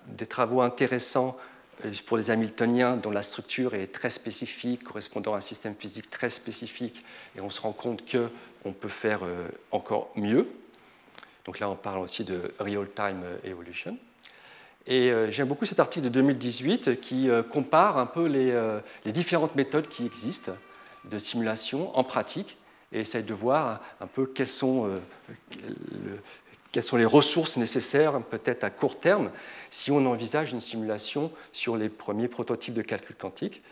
[0.06, 1.38] des travaux intéressants
[1.86, 6.10] euh, pour les Hamiltoniens dont la structure est très spécifique, correspondant à un système physique
[6.10, 7.02] très spécifique,
[7.36, 10.46] et on se rend compte qu'on peut faire euh, encore mieux.
[11.46, 13.96] Donc là, on parle aussi de real-time evolution.
[14.86, 18.58] Et j'aime beaucoup cet article de 2018 qui compare un peu les,
[19.04, 20.52] les différentes méthodes qui existent
[21.04, 22.56] de simulation en pratique
[22.92, 24.98] et essaye de voir un peu quelles sont, euh,
[26.96, 29.30] les ressources nécessaires, peut-être à court terme,
[29.70, 33.62] si on envisage une simulation sur les premiers prototypes de calcul quantique.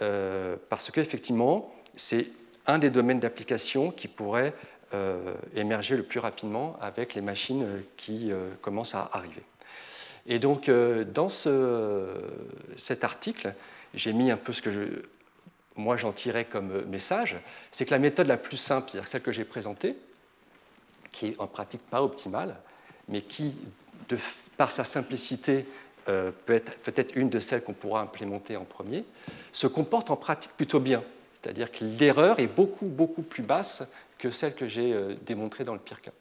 [0.00, 2.28] Euh, parce qu'effectivement, c'est
[2.66, 4.54] un des domaines d'application qui pourrait
[4.94, 9.42] euh, émerger le plus rapidement avec les machines qui commencent à arriver.
[10.26, 12.06] Et donc, dans ce,
[12.76, 13.54] cet article,
[13.94, 15.02] j'ai mis un peu ce que
[15.76, 17.36] moi j'en tirais comme message,
[17.70, 19.96] c'est que la méthode la plus simple, c'est-à-dire celle que j'ai présentée,
[21.10, 22.56] qui est en pratique pas optimale,
[23.08, 23.54] mais qui,
[24.56, 25.66] par sa simplicité,
[26.08, 29.04] euh, peut être peut-être une de celles qu'on pourra implémenter en premier,
[29.52, 31.04] se comporte en pratique plutôt bien.
[31.40, 33.84] C'est-à-dire que l'erreur est beaucoup, beaucoup plus basse
[34.18, 36.12] que celle que j'ai euh, démontrée dans le pire cas.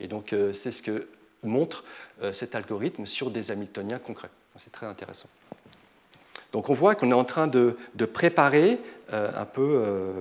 [0.00, 1.08] Et donc, euh, c'est ce que
[1.42, 1.84] montre
[2.32, 4.30] cet algorithme sur des Hamiltoniens concrets.
[4.56, 5.28] C'est très intéressant.
[6.52, 7.76] Donc on voit qu'on est en train de,
[8.12, 8.80] préparer
[9.12, 10.12] euh, un peu euh,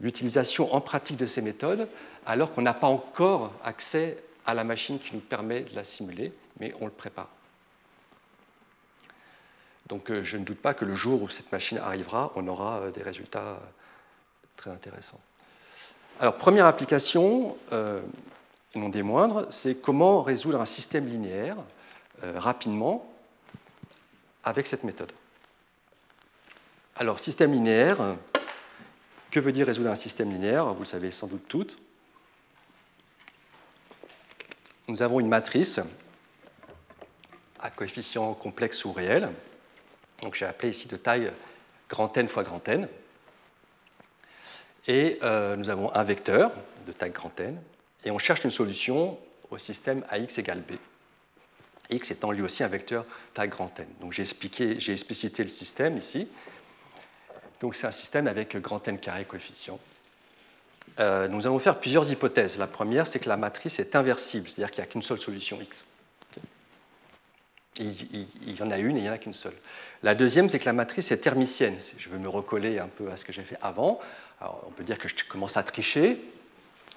[0.00, 1.88] l'utilisation en pratique de ces méthodes,
[2.26, 6.32] alors qu'on n'a pas encore accès à la machine qui nous permet de la simuler,
[6.60, 7.28] mais on le prépare.
[9.88, 12.90] Donc euh, je ne doute pas que le jour où cette machine arrivera, on aura
[12.92, 13.58] des résultats
[14.56, 15.20] très intéressants.
[16.20, 17.56] Alors première application,
[18.74, 21.56] non des moindres, c'est comment résoudre un système linéaire
[22.22, 23.10] rapidement
[24.44, 25.12] avec cette méthode.
[26.96, 28.16] Alors, système linéaire,
[29.30, 30.66] que veut dire résoudre un système linéaire?
[30.74, 31.78] Vous le savez sans doute toutes.
[34.88, 35.80] Nous avons une matrice
[37.60, 39.30] à coefficient complexe ou réel.
[40.22, 41.30] Donc j'ai appelé ici de taille
[41.88, 42.88] grand N fois grand N.
[44.86, 46.50] Et euh, nous avons un vecteur
[46.86, 47.60] de taille grand N.
[48.08, 49.18] Et on cherche une solution
[49.50, 50.72] au système AX égale B.
[51.90, 53.86] X étant lui aussi un vecteur taille grand N.
[54.00, 56.26] Donc j'ai explicité le système ici.
[57.60, 59.78] Donc c'est un système avec grand N carré coefficient.
[61.00, 62.56] Euh, nous allons faire plusieurs hypothèses.
[62.56, 65.60] La première, c'est que la matrice est inversible, c'est-à-dire qu'il n'y a qu'une seule solution
[65.60, 65.84] X.
[67.78, 69.54] Il, y en a une et il n'y en a qu'une seule.
[70.02, 71.76] La deuxième, c'est que la matrice est thermicienne.
[71.98, 74.00] Je veux me recoller un peu à ce que j'ai fait avant.
[74.40, 76.18] on peut dire que je commence à tricher.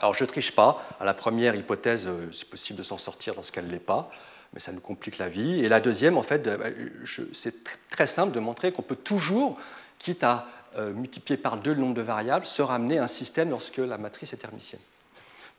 [0.01, 0.83] Alors je ne triche pas.
[0.99, 4.09] À la première hypothèse, euh, c'est possible de s'en sortir lorsqu'elle ne l'est pas,
[4.53, 5.63] mais ça nous complique la vie.
[5.63, 6.73] Et la deuxième, en fait, euh,
[7.33, 9.59] c'est très simple de montrer qu'on peut toujours
[9.99, 13.51] quitte à euh, multiplier par deux le nombre de variables, se ramener à un système
[13.51, 14.81] lorsque la matrice est hermitienne.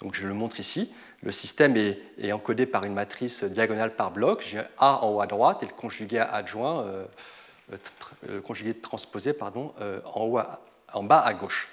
[0.00, 0.92] Donc je le montre ici.
[1.22, 4.44] Le système est, encodé par une matrice diagonale par bloc.
[4.44, 6.84] J'ai A en haut à droite et le conjugué adjoint,
[8.26, 9.72] le conjugué transposé pardon,
[10.12, 11.71] en bas à gauche.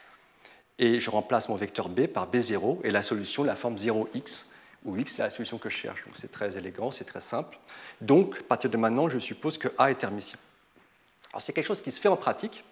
[0.79, 4.45] Et je remplace mon vecteur B par B0 et la solution, la forme 0x,
[4.85, 6.03] où x c'est la solution que je cherche.
[6.05, 7.59] Donc c'est très élégant, c'est très simple.
[8.01, 10.39] Donc à partir de maintenant, je suppose que A est hermitien.
[11.31, 12.63] Alors c'est quelque chose qui se fait en pratique.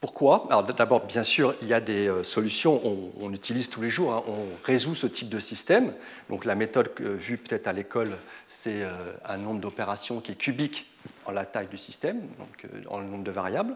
[0.00, 0.46] Pourquoi?
[0.50, 2.80] Alors d'abord, bien sûr, il y a des euh, solutions,
[3.18, 4.22] on, utilise tous les jours, hein.
[4.28, 5.94] on résout ce type de système.
[6.28, 8.92] Donc la méthode vue peut-être à l'école, c'est euh,
[9.24, 10.86] un nombre d'opérations qui est cubique
[11.24, 13.74] en la taille du système, donc euh, en le nombre de variables.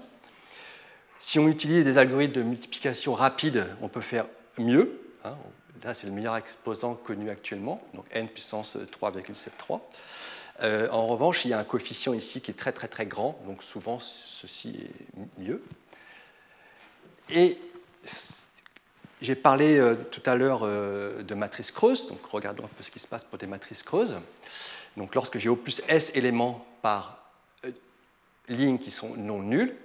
[1.20, 4.24] Si on utilise des algorithmes de multiplication rapide, on peut faire
[4.56, 4.98] mieux.
[5.22, 5.36] Hein.
[5.84, 9.80] Là, c'est le meilleur exposant connu actuellement, donc n puissance 3,73.
[10.62, 13.38] Euh, en revanche, il y a un coefficient ici qui est très très très grand,
[13.46, 15.62] donc souvent ceci est mieux.
[17.28, 17.58] Et
[19.20, 22.90] j'ai parlé euh, tout à l'heure euh, de matrices creuses, donc regardons un peu ce
[22.90, 24.16] qui se passe pour des matrices creuses.
[24.96, 27.30] Donc lorsque j'ai au plus S éléments par
[28.48, 29.76] ligne qui sont non nulles,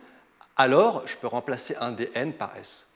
[0.58, 2.88] alors je peux remplacer un des n par S.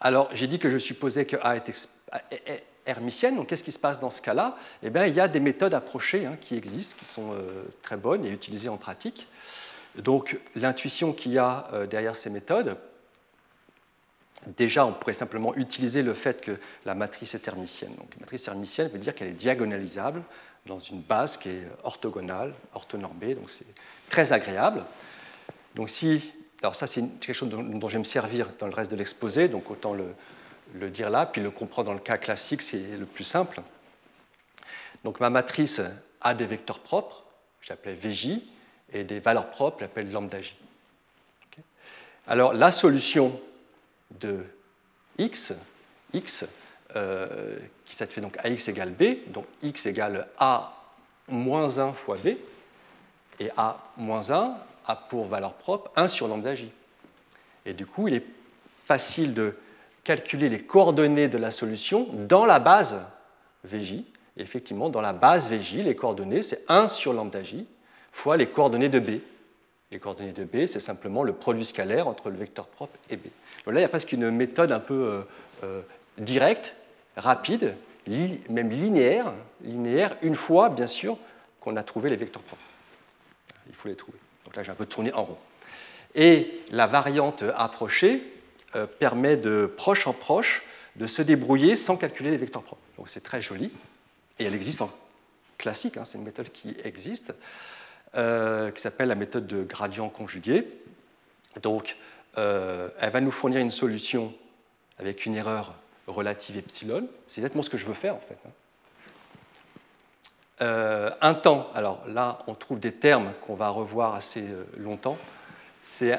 [0.00, 3.36] Alors, j'ai dit que je supposais que A est hermitienne.
[3.36, 4.56] Donc, qu'est-ce qui se passe dans ce cas-là?
[4.82, 7.96] Eh bien, il y a des méthodes approchées hein, qui existent, qui sont euh, très
[7.96, 9.28] bonnes et utilisées en pratique.
[9.96, 12.76] Donc, l'intuition qu'il y a euh, derrière ces méthodes,
[14.56, 17.94] déjà, on pourrait simplement utiliser le fait que la matrice est hermitienne.
[17.94, 20.22] Donc, la matrice hermitienne veut dire qu'elle est diagonalisable
[20.66, 23.66] dans une base qui est orthogonale, orthonormée, donc c'est
[24.08, 24.84] très agréable.
[25.74, 26.32] Donc, si
[26.62, 29.48] alors ça, c'est quelque chose dont, je vais me servir dans le reste de l'exposé,
[29.48, 33.24] donc autant le, dire là, puis le comprendre dans le cas classique, c'est le plus
[33.24, 33.60] simple.
[35.02, 35.82] Donc ma matrice
[36.20, 37.24] a des vecteurs propres,
[37.60, 38.38] j'appelle VJ,
[38.92, 40.56] et des valeurs propres, j'appelle lambda J.
[42.28, 43.40] Alors la solution
[44.20, 44.44] de
[45.18, 45.54] x,
[46.12, 46.44] x
[46.94, 50.80] euh, qui satisfait donc ax égale b, donc x égale a
[51.26, 52.36] moins 1 fois b,
[53.40, 56.70] et a moins 1 a pour valeur propre 1 sur lambda j.
[57.66, 58.24] Et du coup, il est
[58.82, 59.54] facile de
[60.04, 63.00] calculer les coordonnées de la solution dans la base
[63.64, 64.04] Vj.
[64.36, 67.66] Et effectivement, dans la base Vj, les coordonnées, c'est 1 sur lambda j
[68.12, 69.20] fois les coordonnées de B.
[69.90, 73.24] Les coordonnées de B, c'est simplement le produit scalaire entre le vecteur propre et B.
[73.64, 75.22] Donc là, il y a presque une méthode un peu euh,
[75.64, 75.82] euh,
[76.18, 76.74] directe,
[77.16, 77.74] rapide,
[78.48, 81.16] même linéaire, linéaire, une fois, bien sûr,
[81.60, 82.62] qu'on a trouvé les vecteurs propres.
[83.68, 84.18] Il faut les trouver.
[84.52, 85.38] Donc là, j'ai un peu tourné en rond.
[86.14, 88.22] Et la variante approchée
[88.76, 90.62] euh, permet de proche en proche
[90.96, 92.82] de se débrouiller sans calculer les vecteurs propres.
[92.98, 93.72] Donc c'est très joli.
[94.38, 94.90] Et elle existe en
[95.56, 97.32] classique, hein, c'est une méthode qui existe,
[98.14, 100.66] euh, qui s'appelle la méthode de gradient conjugué.
[101.62, 101.96] Donc
[102.36, 104.34] euh, elle va nous fournir une solution
[104.98, 107.08] avec une erreur relative epsilon.
[107.26, 108.36] C'est exactement ce que je veux faire en fait.
[108.46, 108.50] Hein.
[110.60, 115.16] Euh, un temps, alors là, on trouve des termes qu'on va revoir assez euh, longtemps,
[115.82, 116.18] c'est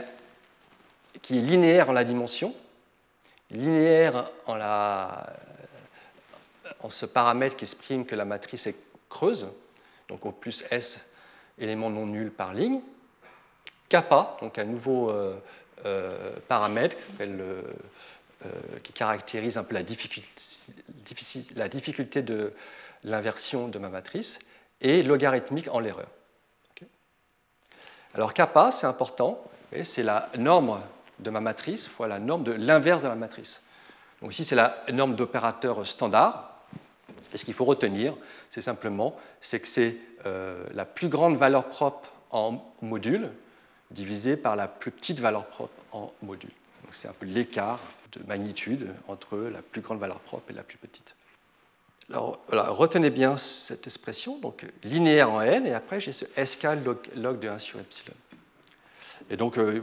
[1.22, 2.54] qui est linéaire en la dimension,
[3.52, 5.28] linéaire en, la,
[6.80, 8.76] en ce paramètre qui exprime que la matrice est
[9.08, 9.48] creuse,
[10.08, 11.08] donc au plus S
[11.60, 12.82] éléments non nuls par ligne,
[13.88, 16.98] kappa, donc un nouveau euh, paramètre
[18.82, 20.32] qui caractérise un peu la difficulté,
[21.56, 22.54] la difficulté de
[23.04, 24.40] l'inversion de ma matrice,
[24.82, 26.08] et logarithmique en l'erreur.
[28.14, 29.44] Alors kappa, c'est important,
[29.84, 30.80] c'est la norme
[31.20, 33.62] de ma matrice fois la norme de l'inverse de ma matrice.
[34.22, 36.60] Donc ici, c'est la norme d'opérateur standard.
[37.34, 38.16] Et ce qu'il faut retenir,
[38.52, 43.32] c'est simplement que c'est euh, la plus grande valeur propre en module
[43.92, 46.52] divisée par la plus petite valeur propre en module.
[46.92, 47.80] c'est un peu l'écart
[48.12, 51.16] de magnitude entre la plus grande valeur propre et la plus petite.
[52.10, 56.68] Alors, retenez bien cette expression, donc linéaire en n, et après j'ai ce sk
[57.16, 58.14] log, de 1 sur epsilon.
[59.30, 59.82] Et donc, euh,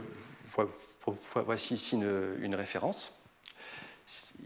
[1.45, 3.17] voici ici une, référence.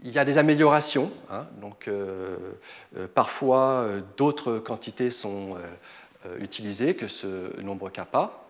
[0.04, 2.36] Il y a des améliorations, hein, donc euh,
[2.96, 5.56] euh, parfois d'autres quantités sont
[6.38, 8.42] utilisées que ce nombre kappa,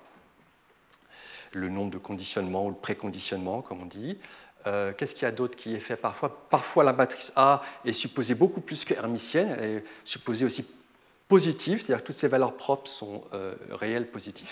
[1.52, 4.18] le nombre de conditionnement ou le préconditionnement, comme on dit.
[4.66, 6.46] Euh, qu'est-ce qu'il y a d'autre qui est fait parfois?
[6.50, 10.66] Parfois, la matrice A est supposée beaucoup plus que hermitienne, elle est supposée aussi
[11.28, 14.50] positive, c'est-à-dire que toutes ces valeurs propres sont euh, réelles positives.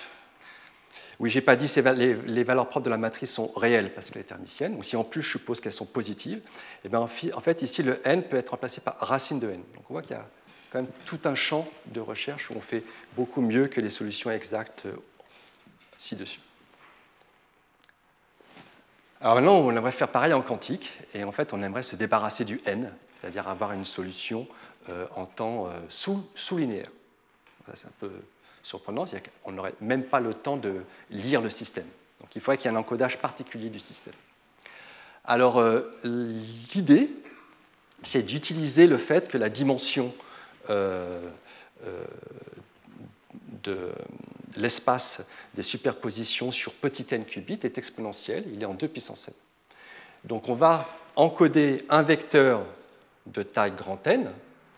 [1.20, 1.80] Oui, je n'ai pas dit que
[2.26, 5.04] les, valeurs propres de la matrice sont réelles parce qu'elle est hermitienne, ou si en
[5.04, 8.36] plus je suppose qu'elles sont positives, et eh bien, en fait, ici, le n peut
[8.36, 9.62] être remplacé par racine de n.
[9.74, 10.28] Donc on voit qu'il y a
[10.70, 12.82] quand même tout un champ de recherche où on fait
[13.14, 14.96] beaucoup mieux que les solutions exactes euh,
[15.98, 16.40] ci-dessus.
[19.24, 22.44] Alors maintenant, on aimerait faire pareil en quantique, et en fait, on aimerait se débarrasser
[22.44, 24.46] du n, c'est-à-dire avoir une solution
[24.90, 26.90] euh, en temps euh, sous, linéaire.
[27.72, 28.10] C'est un peu
[28.62, 31.86] surprenant, c'est-à-dire qu'on n'aurait même pas le temps de lire le système.
[32.20, 34.12] Donc il faudrait qu'il y ait un encodage particulier du système.
[35.24, 35.90] Alors euh,
[36.74, 37.08] l'idée,
[38.02, 40.12] c'est d'utiliser le fait que la dimension
[40.68, 41.16] de,
[44.56, 45.22] l'espace
[45.54, 49.34] des superpositions sur petit n qubits est exponentiel, il est en 2 puissance n.
[50.24, 52.64] Donc on va encoder un vecteur
[53.26, 54.32] de taille grand n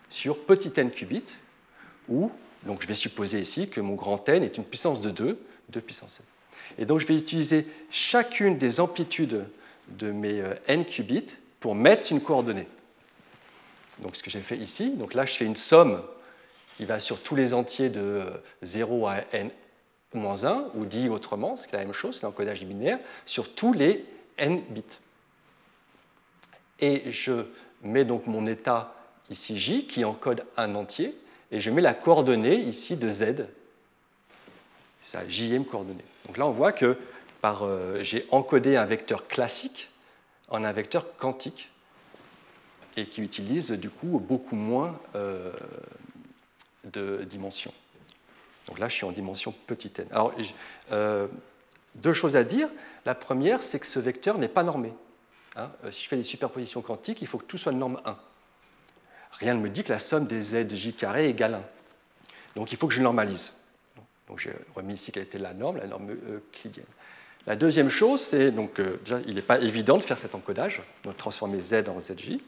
[0.09, 1.35] sur petit n qubits,
[2.07, 2.31] où
[2.63, 5.39] donc je vais supposer ici que mon grand n est une puissance de 2,
[5.69, 6.25] 2 puissance n.
[6.79, 9.45] Et donc je vais utiliser chacune des amplitudes
[9.89, 12.67] de mes euh, n qubits pour mettre une coordonnée.
[13.99, 16.01] Donc ce que j'ai fait ici, donc là je fais une somme
[16.75, 18.23] qui va sur tous les entiers de
[18.61, 19.49] 0 à n
[20.17, 24.05] moins 1, ou dit autrement, c'est la même chose, c'est l'encodage binaire, sur tous les
[24.37, 24.83] n bits.
[26.79, 27.45] Et je
[27.83, 28.95] mets donc mon état
[29.29, 31.17] ici j qui encode un entier,
[31.51, 33.47] et je mets la coordonnée ici de z,
[35.01, 36.03] sa jm coordonnée.
[36.25, 36.97] Donc là, on voit que
[37.45, 39.89] euh, j'ai encodé un vecteur classique
[40.49, 41.69] en un vecteur quantique.
[42.97, 44.99] et qui utilise du coup beaucoup moins
[46.83, 47.73] de dimensions.
[48.67, 50.07] Donc là, je suis en dimension petite n.
[50.11, 50.33] Alors,
[51.97, 52.69] deux choses à dire.
[53.05, 54.93] La première, c'est que ce vecteur n'est pas normé.
[55.55, 55.71] Hein.
[55.89, 58.15] si je fais des superpositions quantiques, il faut que tout soit de norme 1.
[59.39, 61.61] Rien ne me dit que la somme des zj carré égale 1.
[62.55, 63.53] Donc il faut que je normalise.
[64.27, 66.85] Donc j'ai remis ici quelle était la norme, la norme euclidienne.
[67.45, 70.81] La deuxième chose, c'est donc euh, déjà il n'est pas évident de faire cet encodage,
[71.05, 72.39] de transformer z en zj.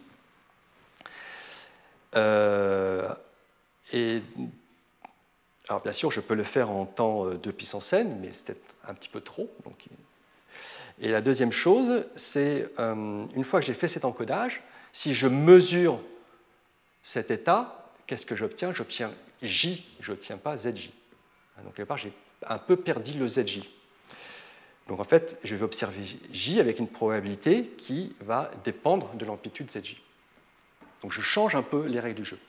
[2.15, 3.07] Euh,
[3.93, 4.21] et
[5.69, 8.57] alors bien sûr, je peux le faire en temps 2 puissance n, mais c'est
[8.87, 9.49] un petit peu trop.
[10.99, 15.27] et la deuxième chose, c'est euh, une fois que j'ai fait cet encodage, si je
[15.27, 15.99] mesure
[17.03, 18.73] cet état, qu'est-ce que j'obtiens?
[18.73, 19.11] J'obtiens
[19.43, 20.89] J, je n'obtiens pas ZJ.
[21.63, 22.11] Donc, quelque part, j'ai
[22.47, 23.61] un peu perdu le ZJ.
[24.87, 26.01] Donc, en fait, je vais observer
[26.31, 30.01] J avec une probabilité qui va dépendre de l'amplitude ZJ.
[31.03, 32.39] Donc, je change un peu les règles du jeu.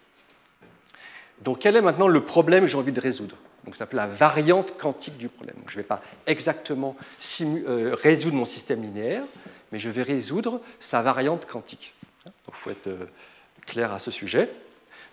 [1.40, 3.36] Donc, quel est maintenant le problème que j'ai envie de résoudre?
[3.64, 5.56] Donc, ça s'appelle la variante quantique du problème.
[5.66, 6.96] je ne vais pas exactement
[7.40, 9.24] euh, résoudre mon système linéaire,
[9.72, 11.94] mais je vais résoudre sa variante quantique.
[12.26, 13.06] Il faut être euh,
[13.66, 14.50] clair à ce sujet.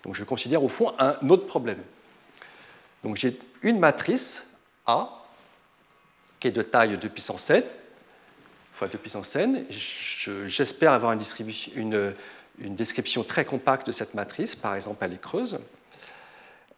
[0.02, 1.82] Donc je considère au fond un autre problème.
[3.02, 4.50] Donc j'ai une matrice
[4.86, 5.24] A
[6.40, 7.62] qui est de taille 2 puissance n
[8.74, 9.66] fois 2 puissance n.
[10.46, 12.14] J'espère avoir une,
[12.58, 15.58] description très compacte de cette matrice, par exemple elle est creuse.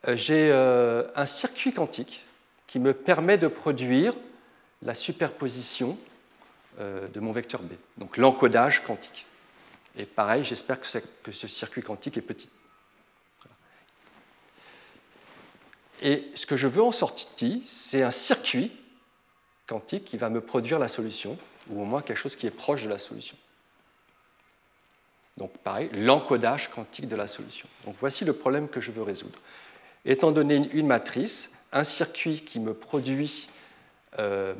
[0.08, 2.24] Euh, j'ai euh, un circuit quantique
[2.66, 4.14] qui me permet de produire
[4.82, 5.98] la superposition
[6.78, 9.26] euh, de mon vecteur B, donc l'encodage quantique.
[9.96, 10.86] Et pareil, j'espère que,
[11.32, 12.48] ce circuit quantique est petit.
[16.02, 18.72] Et ce que je veux en sortie, c'est un circuit
[19.66, 21.36] quantique qui va me produire la solution,
[21.68, 23.36] ou au moins quelque chose qui est proche de la solution.
[25.36, 27.68] Donc pareil, l'encodage quantique de la solution.
[27.84, 29.38] Donc voici le problème que je veux résoudre.
[30.04, 33.48] Étant donné une matrice, un circuit qui me produit
[34.18, 34.54] euh,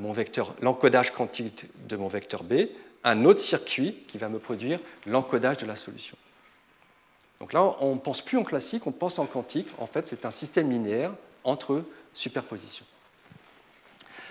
[0.61, 2.69] l'encodage quantique de mon vecteur B,
[3.05, 6.17] un autre circuit qui va me produire l'encodage de la solution.
[7.41, 9.69] Donc là, on ne pense plus en classique, on pense en quantique.
[9.79, 11.13] En fait, c'est un système linéaire
[11.43, 11.83] entre
[12.13, 12.85] superpositions.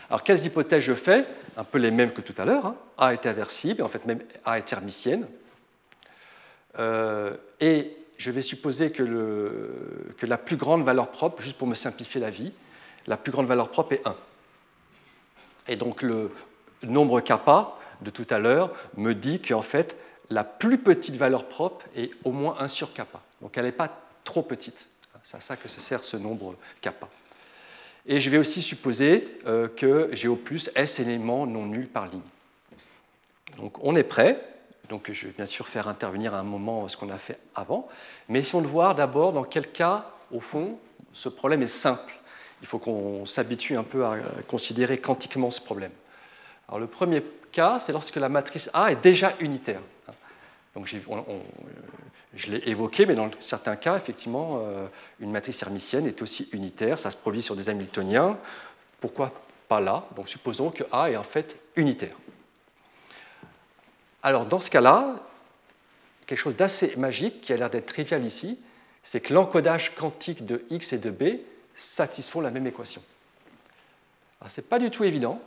[0.10, 1.26] Alors, quelles hypothèses je fais?
[1.58, 2.68] Un peu les mêmes que tout à l'heure.
[2.68, 2.76] Hein.
[2.98, 5.28] A est inversible, et en fait, même A est hermitienne.
[6.78, 9.66] Euh, et je vais supposer que,
[10.22, 12.52] la plus grande valeur propre, juste pour me simplifier la vie,
[13.08, 14.16] la plus grande valeur propre est 1.
[15.70, 16.30] Et donc, le
[16.84, 19.98] nombre kappa de tout à l'heure me dit qu'en fait,
[20.30, 23.22] la plus petite valeur propre est au moins 1 sur kappa.
[23.42, 23.90] Donc elle n'est pas
[24.24, 24.86] trop petite.
[25.24, 27.10] C'est à ça que se sert ce nombre kappa.
[28.06, 32.08] Et je vais aussi supposer euh, que j'ai au plus S éléments non nuls par
[32.08, 32.22] ligne.
[33.58, 34.44] Donc on est prêt.
[34.90, 37.88] Donc je vais bien sûr faire intervenir à un moment ce qu'on a fait avant.
[38.28, 40.80] Mais essayons de voir d'abord dans quel cas, au fond,
[41.14, 42.14] ce problème est simple.
[42.62, 44.18] Il faut qu'on s'habitue un peu à
[44.48, 45.92] considérer quantiquement ce problème.
[46.68, 49.82] Alors le premier cas, c'est lorsque la matrice A est déjà unitaire.
[50.76, 50.88] Donc,
[52.34, 54.86] je l'ai évoqué, mais dans certains cas, effectivement, euh,
[55.20, 57.00] une matrice hermitienne est aussi unitaire.
[57.00, 58.38] Ça se produit sur des Hamiltoniens.
[59.02, 59.34] Pourquoi
[59.68, 60.06] pas là?
[60.16, 62.16] Donc, supposons que A est en fait unitaire.
[64.24, 65.16] Alors, dans ce cas-là,
[66.26, 68.60] quelque chose d'assez magique qui a l'air d'être trivial ici,
[69.04, 71.40] c'est que l'encodage quantique de x et de b
[71.76, 73.02] satisfont la même équation.
[74.48, 75.42] Ce n'est pas du tout évident,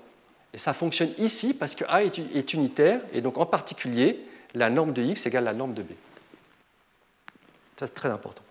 [0.53, 4.93] et ça fonctionne ici parce que A est unitaire, et donc en particulier, la norme
[4.93, 5.93] de x égale la norme de b.
[7.77, 8.43] Ça, c'est très important.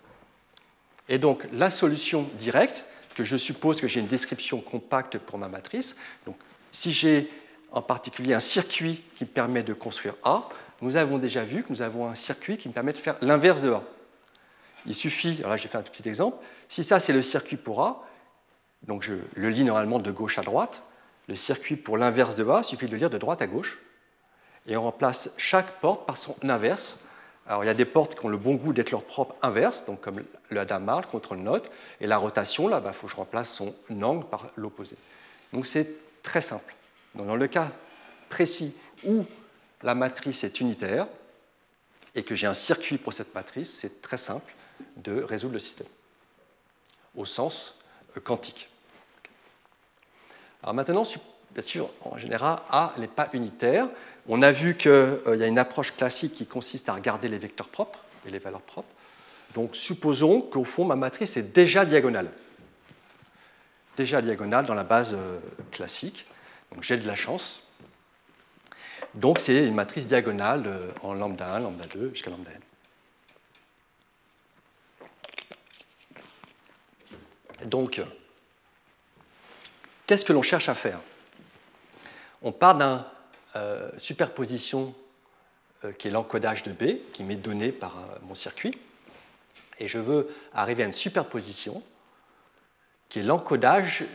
[1.09, 5.49] Et donc, la solution directe, que je suppose que j'ai une description compacte pour ma
[5.49, 6.37] matrice, donc
[6.71, 7.29] si j'ai
[7.71, 10.47] en particulier un circuit qui me permet de construire A,
[10.81, 13.61] nous avons déjà vu que nous avons un circuit qui me permet de faire l'inverse
[13.61, 13.83] de A.
[14.85, 17.57] Il suffit, alors là j'ai fait un tout petit exemple, si ça c'est le circuit
[17.57, 18.05] pour A,
[18.83, 20.81] donc je le lis normalement de gauche à droite,
[21.27, 23.79] le circuit pour l'inverse de A, il suffit de le lire de droite à gauche.
[24.67, 26.99] Et on remplace chaque porte par son inverse.
[27.47, 29.85] Alors il y a des portes qui ont le bon goût d'être leur propre inverse,
[29.85, 31.71] donc comme le Hadamard, le contrôle note.
[31.99, 34.95] Et la rotation, là, il bah, faut que je remplace son angle par l'opposé.
[35.53, 35.87] Donc c'est
[36.21, 36.75] très simple.
[37.15, 37.71] Dans le cas
[38.29, 39.25] précis où
[39.83, 41.07] la matrice est unitaire
[42.15, 44.53] et que j'ai un circuit pour cette matrice, c'est très simple
[44.97, 45.87] de résoudre le système
[47.15, 47.79] au sens
[48.15, 48.69] euh, quantique.
[50.63, 51.03] Alors maintenant,
[51.53, 53.87] bien sûr, en général, A n'est pas unitaire.
[54.27, 57.37] On a vu qu'il euh, y a une approche classique qui consiste à regarder les
[57.37, 58.89] vecteurs propres et les valeurs propres.
[59.53, 62.31] Donc supposons qu'au fond, ma matrice est déjà diagonale.
[63.97, 65.39] Déjà diagonale dans la base euh,
[65.71, 66.25] classique.
[66.71, 67.63] Donc j'ai de la chance.
[69.13, 72.61] Donc c'est une matrice diagonale euh, en lambda 1, lambda 2 jusqu'à lambda n.
[77.65, 78.01] Donc,
[80.07, 80.99] qu'est-ce que l'on cherche à faire?
[82.41, 83.03] On part d'une
[83.55, 84.95] euh, superposition
[85.83, 88.75] euh, qui est l'encodage de B, qui m'est donné par mon circuit,
[89.77, 91.83] et je veux arriver à une superposition
[93.09, 94.05] qui est l'encodage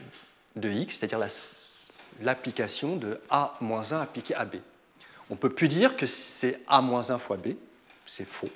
[0.56, 1.28] de X, c'est-à-dire la
[2.20, 4.56] l'application de A-1 appliqué à B.
[5.30, 7.48] On ne peut plus dire que c'est A-1 fois B,
[8.06, 8.50] c'est faux,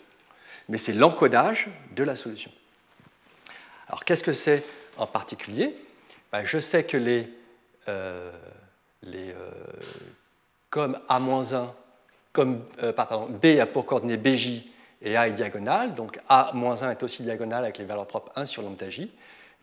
[0.68, 2.50] mais c'est l'encodage de la solution.
[3.88, 4.64] Alors qu'est-ce que c'est
[4.96, 5.74] en particulier?
[6.32, 7.28] Ben, Je sais que les,
[7.88, 8.30] euh,
[9.04, 9.50] euh,
[10.70, 11.72] comme A-1,
[12.32, 14.64] comme, euh, pardon, B a pour coordonnée BJ
[15.02, 18.62] et A est diagonale, donc A-1 est aussi diagonale avec les valeurs propres 1 sur
[18.62, 19.10] lambda J.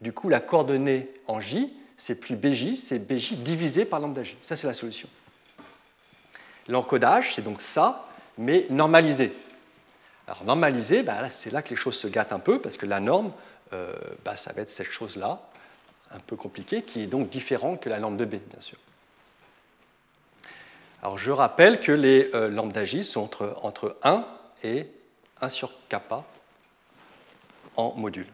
[0.01, 4.37] Du coup, la coordonnée en J, c'est plus BJ, c'est BJ divisé par lambda J.
[4.41, 5.09] Ça, c'est la solution.
[6.67, 9.33] L'encodage, c'est donc ça, mais normalisé.
[10.27, 12.99] Alors normalisé, bah, c'est là que les choses se gâtent un peu, parce que la
[12.99, 13.31] norme,
[13.73, 13.93] euh,
[14.23, 15.41] bah, ça va être cette chose-là,
[16.11, 18.77] un peu compliquée, qui est donc différente que la norme de B, bien sûr.
[21.01, 24.25] Alors je rappelle que les euh, lambda J sont entre, entre 1
[24.63, 24.87] et
[25.41, 26.25] 1 sur kappa
[27.75, 28.27] en module.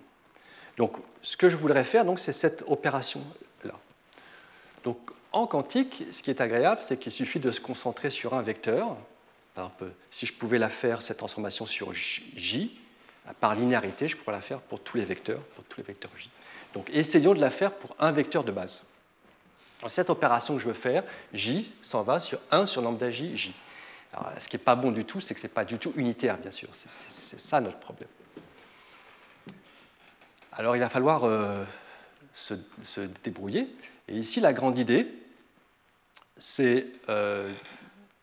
[0.77, 3.43] Donc ce que je voudrais faire, c'est cette opération-là.
[4.83, 8.41] Donc en quantique, ce qui est agréable, c'est qu'il suffit de se concentrer sur un
[8.41, 8.97] vecteur.
[9.55, 12.79] Par exemple, si je pouvais la faire, cette transformation sur J,
[13.39, 16.29] par linéarité, je pourrais la faire pour tous les vecteurs, pour tous les vecteurs J.
[16.73, 18.83] Donc essayons de la faire pour un vecteur de base.
[19.87, 21.03] cette opération que je veux faire,
[21.33, 23.53] J s'en va sur 1 sur lambda J, J.
[24.37, 26.37] Ce qui n'est pas bon du tout, c'est que ce n'est pas du tout unitaire,
[26.37, 26.69] bien sûr.
[26.73, 28.09] C'est ça notre problème.
[30.51, 31.63] Alors il va falloir euh,
[32.33, 32.53] se,
[33.23, 33.67] débrouiller.
[34.13, 35.07] Et ici, la grande idée,
[36.37, 37.51] c'est euh,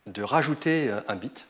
[0.07, 1.47] de rajouter euh, un bit,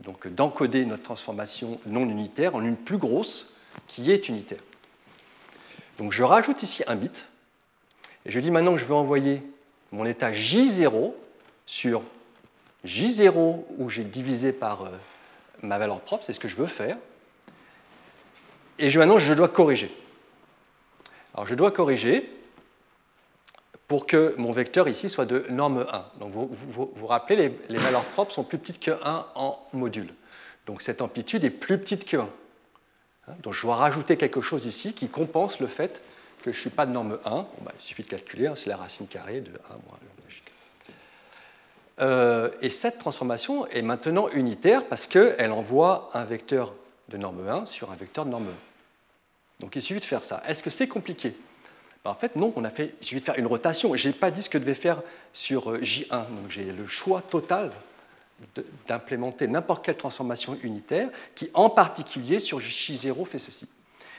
[0.00, 3.54] donc d'encoder notre transformation non unitaire en une plus grosse
[3.86, 4.58] qui est unitaire.
[5.98, 7.26] Donc je rajoute ici un bit,
[8.26, 9.44] et je dis maintenant que je veux envoyer
[9.92, 11.12] mon état J0
[11.64, 12.02] sur
[12.84, 14.90] J0 où j'ai divisé par
[15.62, 16.98] ma valeur propre, c'est ce que je veux faire.
[18.80, 19.94] Et maintenant, je dois corriger.
[21.34, 22.33] Alors je dois corriger
[23.88, 26.04] pour que mon vecteur ici soit de norme 1.
[26.20, 30.14] Donc vous vous, rappelez, les, valeurs propres sont plus petites que 1 en module.
[30.66, 32.28] Donc cette amplitude est plus petite que 1.
[33.28, 36.02] Hein, donc je dois rajouter quelque chose ici qui compense le fait
[36.42, 37.30] que je ne suis pas de norme 1.
[37.62, 39.98] Bah, il suffit de calculer, hein, c'est la racine carrée de 1 moins
[42.00, 46.74] euh, et cette transformation est maintenant unitaire parce qu'elle envoie un vecteur
[47.08, 48.50] de norme 1 sur un vecteur de norme 1.
[49.60, 50.42] Donc il suffit de faire ça.
[50.48, 51.36] Est-ce que c'est compliqué?
[52.04, 53.94] Ben, En fait, non, on a fait, il suffit de faire une rotation.
[53.96, 55.02] Je n'ai pas dit ce que je devais faire
[55.32, 56.08] sur euh, J1.
[56.10, 57.70] Donc j'ai le choix total
[58.86, 63.68] d'implémenter n'importe quelle transformation unitaire qui, en particulier, sur J0 fait ceci.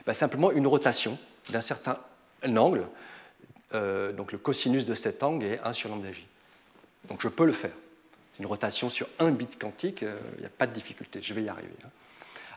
[0.05, 1.17] Ben, simplement une rotation
[1.49, 1.97] d'un certain
[2.43, 2.88] angle.
[3.73, 6.25] Euh, donc le cosinus de cet angle est 1 sur lambda J.
[7.07, 7.73] Donc je peux le faire.
[8.39, 11.43] Une rotation sur un bit quantique, euh, il n'y a pas de difficulté, je vais
[11.43, 11.69] y arriver.
[11.83, 11.89] Hein.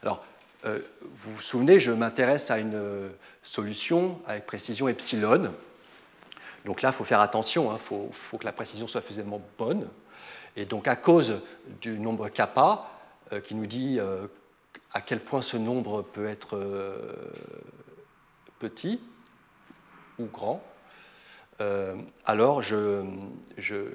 [0.02, 0.24] Alors,
[0.64, 0.80] euh,
[1.14, 3.10] vous vous souvenez, je m'intéresse à une euh,
[3.42, 5.52] solution avec précision epsilon.
[6.64, 7.78] Donc là, il faut faire attention, il hein,
[8.12, 9.88] faut, que la précision soit suffisamment bonne.
[10.56, 11.40] Et donc à cause
[11.80, 12.90] du nombre kappa,
[13.32, 14.00] euh, qui nous dit
[14.92, 16.58] à quel point ce nombre peut être
[18.58, 19.00] petit
[20.18, 20.62] ou grand,
[22.24, 22.62] alors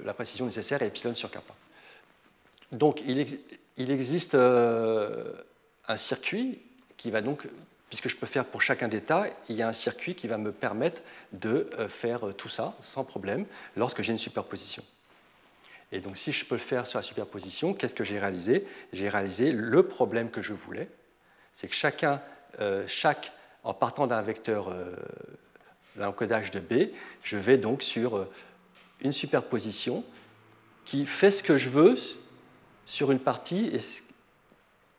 [0.05, 1.53] la précision nécessaire est epsilon sur kappa.
[2.71, 3.19] Donc il,
[3.91, 4.37] existe
[5.87, 6.59] un circuit
[6.97, 7.47] qui va donc,
[7.89, 10.51] puisque je peux faire pour chacun d'état, il y a un circuit qui va me
[10.51, 14.83] permettre de euh, faire euh, tout ça sans problème lorsque j'ai une superposition.
[15.91, 18.67] Et donc si je peux le faire sur la superposition, qu'est-ce que j'ai réalisé?
[18.93, 20.89] J'ai réalisé le problème que je voulais,
[21.53, 22.21] c'est que chacun,
[22.59, 23.31] euh, chaque,
[23.63, 24.73] en partant d'un vecteur
[25.95, 26.89] d'un encodage de B,
[27.21, 28.27] je vais donc sur
[29.01, 30.03] une superposition
[30.85, 31.95] qui fait ce que je veux
[32.85, 33.79] sur une partie et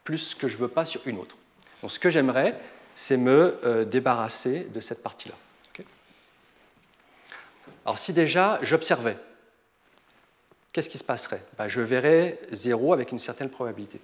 [0.04, 1.36] plus ce que je ne veux pas sur une autre.
[1.82, 2.58] Donc ce que j'aimerais,
[2.94, 5.34] c'est me euh, débarrasser de cette partie-là.
[7.86, 9.16] Alors si déjà j'observais,
[10.72, 11.42] qu'est-ce qui se passerait?
[11.58, 14.00] Ben, Je verrais 0 avec une certaine probabilité.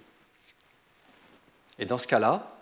[1.79, 2.55] Et dans ce cas-là,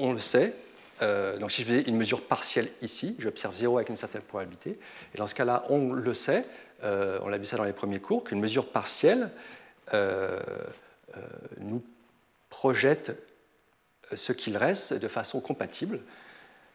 [0.00, 0.56] on le sait,
[1.02, 4.76] euh, donc si je faisais une mesure partielle ici, j'observe 0 avec une certaine probabilité,
[5.14, 6.44] et dans ce cas-là, on le sait,
[6.82, 9.30] euh, on l'a vu ça dans les premiers cours, qu'une mesure partielle
[11.58, 11.84] nous
[12.54, 13.10] projette
[14.12, 16.00] euh, ce qu'il reste de façon compatible.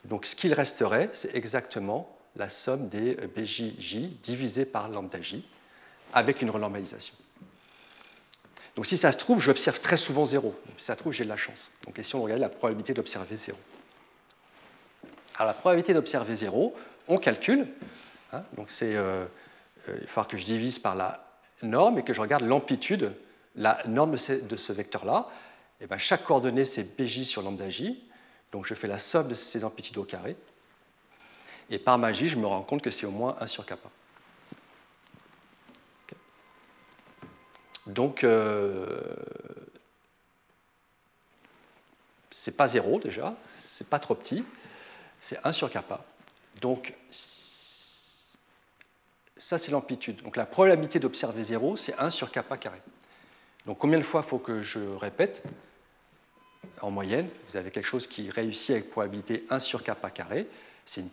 [0.06, 5.46] Donc ce qu'il resterait, c'est exactement la somme des euh, BJJ divisé par lambda J
[6.14, 7.16] avec une renormalisation.
[8.76, 10.54] Donc si ça se trouve, j'observe très souvent zéro.
[10.78, 11.72] si ça se trouve, j'ai de la chance.
[11.86, 13.58] Donc si on regarde la probabilité d'observer zéro.
[15.36, 16.76] Alors la probabilité d'observer 0,
[17.08, 17.68] on calcule.
[18.34, 19.26] Hein, donc c'est, euh,
[19.88, 21.26] il va falloir que je divise par la
[21.64, 23.14] norme et que je regarde l'amplitude,
[23.56, 25.28] la norme de ce, vecteur-là.
[25.82, 28.04] Et ben, chaque coordonnée, c'est bj sur lambda j.
[28.52, 30.36] Donc je fais la somme de ces amplitudes au carré.
[31.70, 33.90] Et par magie, je me rends compte que c'est au moins 1 sur kappa.
[37.86, 39.02] Donc, euh,
[42.30, 44.44] c'est pas 0 déjà, c'est pas trop petit,
[45.20, 46.04] c'est 1 sur kappa.
[46.62, 46.96] Donc,
[49.38, 50.22] ça c'est l'amplitude.
[50.22, 52.82] Donc la probabilité d'observer 0, c'est 1 sur kappa carré.
[53.66, 55.44] Donc combien de fois faut que je répète?
[56.82, 60.12] En moyenne, vous avez quelque chose qui réussit avec probabilité 1 sur kappa.
[60.86, 61.10] C'est une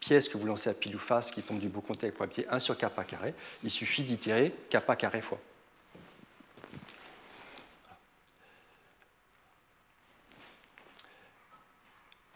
[0.00, 2.48] pièce que vous lancez à pile ou face qui tombe du beau côté avec probabilité
[2.50, 3.34] 1 sur kappa carré.
[3.62, 5.40] Il suffit d'itérer kappa fois.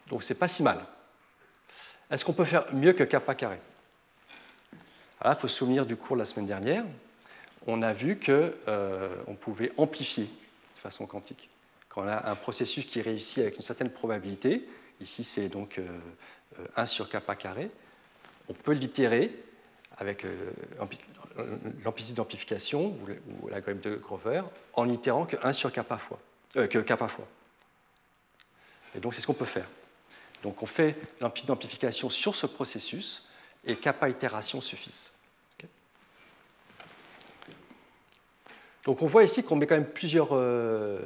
[0.09, 0.85] Donc c'est pas si mal.
[2.11, 3.59] Est-ce qu'on peut faire mieux que kappa carré?
[5.25, 6.85] Il faut se souvenir du cours de la semaine dernière.
[7.67, 11.49] On a vu qu'on euh, pouvait amplifier de façon quantique.
[11.93, 14.67] Quand on a un processus qui réussit avec une certaine probabilité,
[14.99, 15.79] ici c'est donc
[16.77, 17.71] 1 euh, sur kappa carré,
[18.49, 19.31] on peut l'itérer
[19.99, 20.53] avec euh,
[21.85, 22.97] l'amplitude d'amplification
[23.43, 26.19] ou l'algorithme de Grover en itérant que 1 sur kappa fois.
[26.55, 27.29] que kappa fois.
[28.95, 29.69] Et donc c'est ce qu'on peut faire.
[30.43, 33.29] Donc on fait l'amplitude d'amplification sur ce processus
[33.67, 35.11] et kappa itération suffisent.
[38.85, 40.99] Donc on voit ici qu'on met quand même plusieurs euh,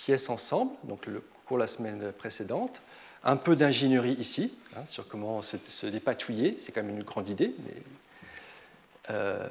[0.00, 2.80] pièces ensemble, donc le cours la semaine précédente,
[3.22, 7.54] un peu d'ingénierie ici, hein, sur comment se, dépatouiller, c'est quand même une grande idée,
[7.66, 7.82] mais
[9.10, 9.46] euh,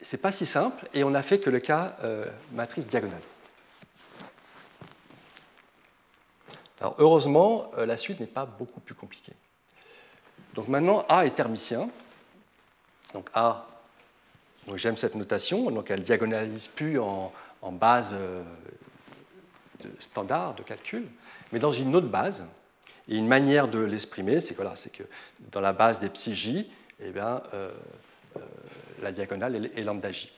[0.00, 3.22] c'est pas si simple, et on n'a fait que le cas euh, matrice diagonale.
[6.80, 9.34] Alors heureusement, euh, la suite n'est pas beaucoup plus compliquée.
[10.54, 11.88] Donc maintenant, A est thermicien.
[13.14, 13.68] Donc A,
[14.74, 17.32] j'aime cette notation, donc elle diagonalise plus en,
[17.70, 18.42] base euh,
[19.80, 21.06] de standard de calcul,
[21.52, 22.46] mais dans une autre base.
[23.08, 25.04] Et une manière de l'exprimer, c'est que,
[25.52, 26.70] dans la base des psi j,
[27.00, 27.70] eh bien, euh,
[29.00, 30.30] la diagonale est lambda j.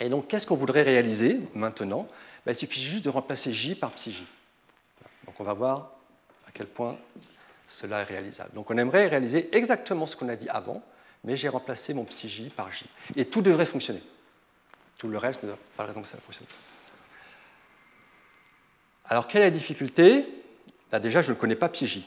[0.00, 2.08] Et donc, qu'est-ce qu'on voudrait réaliser maintenant?
[2.44, 4.26] Ben, Il suffit juste de remplacer j par psi j.
[5.24, 5.92] Donc on va voir
[6.48, 6.96] à quel point
[7.68, 8.54] cela est réalisable.
[8.54, 10.82] Donc on aimerait réaliser exactement ce qu'on a dit avant,
[11.24, 12.86] mais j'ai remplacé mon psi j par j.
[13.16, 14.02] Et tout devrait fonctionner.
[14.98, 15.44] Tout le reste,
[15.76, 16.46] pas de raison que ça ne fonctionne
[19.08, 20.26] Alors quelle est la difficulté?
[20.92, 22.04] Là, Déjà, je ne connais pas j.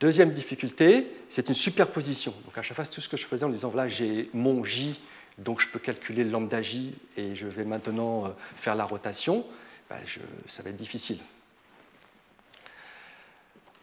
[0.00, 2.34] Deuxième difficulté, c'est une superposition.
[2.44, 5.00] Donc à chaque fois, tout ce que je faisais en disant, voilà, j'ai mon j,
[5.38, 9.46] donc je peux calculer le lambda j, et je vais maintenant euh, faire la rotation.
[9.88, 9.98] Ben,
[10.46, 11.18] ça va être difficile.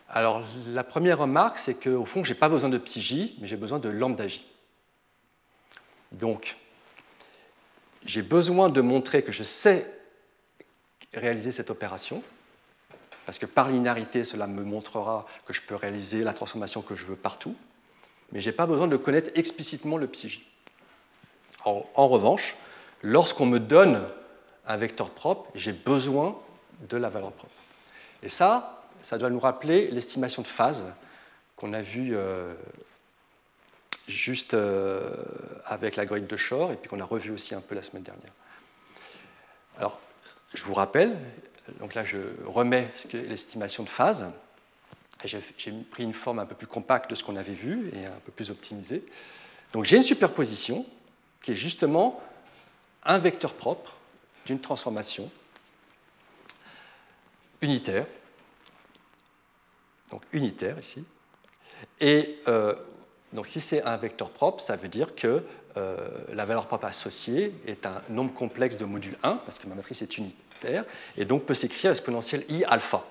[0.09, 3.55] Alors, la première remarque, c'est qu'au fond, je n'ai pas besoin de psi mais j'ai
[3.55, 4.45] besoin de lambda j.
[6.11, 6.57] Donc,
[8.05, 10.00] j'ai besoin de montrer que je sais
[11.13, 12.23] réaliser cette opération,
[13.25, 17.05] parce que par linéarité, cela me montrera que je peux réaliser la transformation que je
[17.05, 17.55] veux partout,
[18.31, 20.41] mais je n'ai pas besoin de connaître explicitement le psi
[21.65, 22.55] En, en revanche,
[23.03, 24.07] lorsqu'on me donne
[24.65, 26.39] un vecteur propre, j'ai besoin
[26.89, 27.53] de la valeur propre.
[28.23, 30.85] Et ça, ça doit nous rappeler l'estimation de phase
[31.55, 32.53] qu'on a vue euh,
[34.07, 35.11] juste euh,
[35.65, 38.31] avec l'algorithme de Shor et puis qu'on a revu aussi un peu la semaine dernière.
[39.77, 39.99] Alors,
[40.53, 41.17] je vous rappelle,
[41.79, 44.31] donc là je remets l'estimation de phase.
[45.23, 48.19] J'ai pris une forme un peu plus compacte de ce qu'on avait vu et un
[48.25, 49.05] peu plus optimisée.
[49.73, 50.85] Donc j'ai une superposition
[51.43, 52.21] qui est justement
[53.03, 53.95] un vecteur propre
[54.45, 55.29] d'une transformation
[57.61, 58.07] unitaire,
[60.09, 61.05] donc unitaire ici.
[61.99, 62.75] Et euh,
[63.33, 65.43] donc si c'est un vecteur propre, ça veut dire que
[65.77, 65.97] euh,
[66.33, 70.01] la valeur propre associée est un nombre complexe de module 1, parce que ma matrice
[70.01, 70.85] est unitaire,
[71.17, 73.05] et donc peut s'écrire exponentielle i alpha.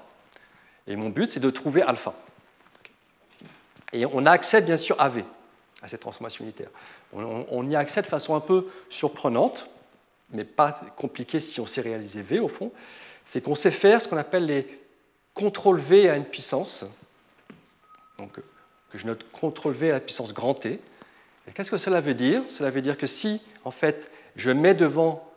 [0.87, 2.15] Et mon but, c'est de trouver alpha.
[3.93, 5.25] Et on a accès bien sûr à V,
[5.83, 6.71] à cette transformation unitaire.
[7.13, 9.69] on y a accès de façon un peu surprenante,
[10.33, 12.73] mais pas compliqué si on sait réaliser V au fond,
[13.25, 14.81] c'est qu'on sait faire ce qu'on appelle les
[15.35, 16.85] contrôle V à une puissance,
[18.19, 18.41] donc
[18.91, 20.81] que je note contrôle V à la puissance grand T.
[21.55, 22.43] Qu'est-ce que cela veut dire?
[22.49, 25.31] Cela veut dire que si, en fait, je mets devant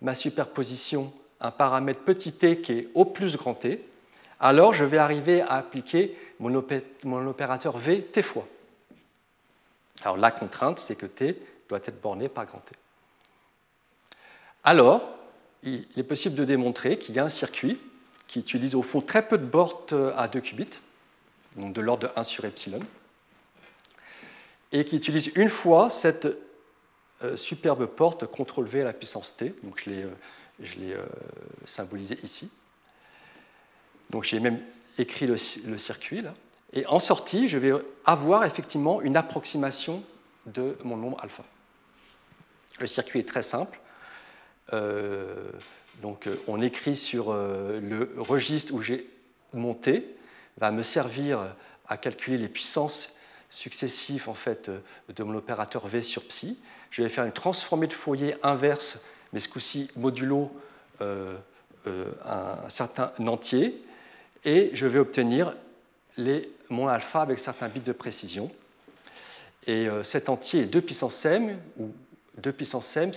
[0.00, 3.84] ma superposition un paramètre petit t qui est au plus grand T,
[4.40, 8.46] alors je vais arriver à appliquer mon, opérateur V t fois.
[10.02, 12.74] Alors la contrainte, c'est que t doit être borné par grand T.
[14.64, 15.08] Alors
[15.62, 17.78] il est possible de démontrer qu'il y a un circuit
[18.28, 20.78] qui utilise au fond très peu de portes à 2 qubits,
[21.56, 22.80] donc de l'ordre de 1 sur epsilon,
[24.72, 26.26] et qui utilise une fois cette
[27.24, 31.06] euh, superbe porte CTRL V à la puissance T, donc je l'ai, euh, euh,
[31.64, 32.50] symbolisé ici.
[34.10, 34.60] Donc j'ai même
[34.98, 36.34] écrit le, circuit là.
[36.72, 37.72] Et en sortie, je vais
[38.04, 40.02] avoir effectivement une approximation
[40.46, 41.44] de mon nombre alpha.
[42.80, 43.80] Le circuit est très simple.
[46.02, 49.08] donc on écrit sur le registre où j'ai
[49.54, 50.16] monté,
[50.58, 51.54] va me servir
[51.88, 53.15] à calculer les puissances
[53.56, 54.70] successifs en fait,
[55.08, 56.58] de mon opérateur V sur psi.
[56.90, 59.00] Je vais faire une transformée de Fourier inverse,
[59.32, 60.50] mais ce coup-ci modulo
[61.00, 61.36] euh,
[61.86, 63.82] euh, un certain entier,
[64.44, 65.54] et je vais obtenir
[66.68, 68.50] mon alpha avec certains bits de précision.
[69.66, 71.92] Et euh, cet entier est 2 puissance m, ou
[72.38, 73.12] 2 puissance m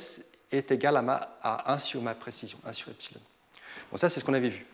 [0.51, 3.21] est égal à 1 sur ma précision, 1 sur epsilon.
[3.91, 4.65] Donc ça, c'est ce qu'on avait vu.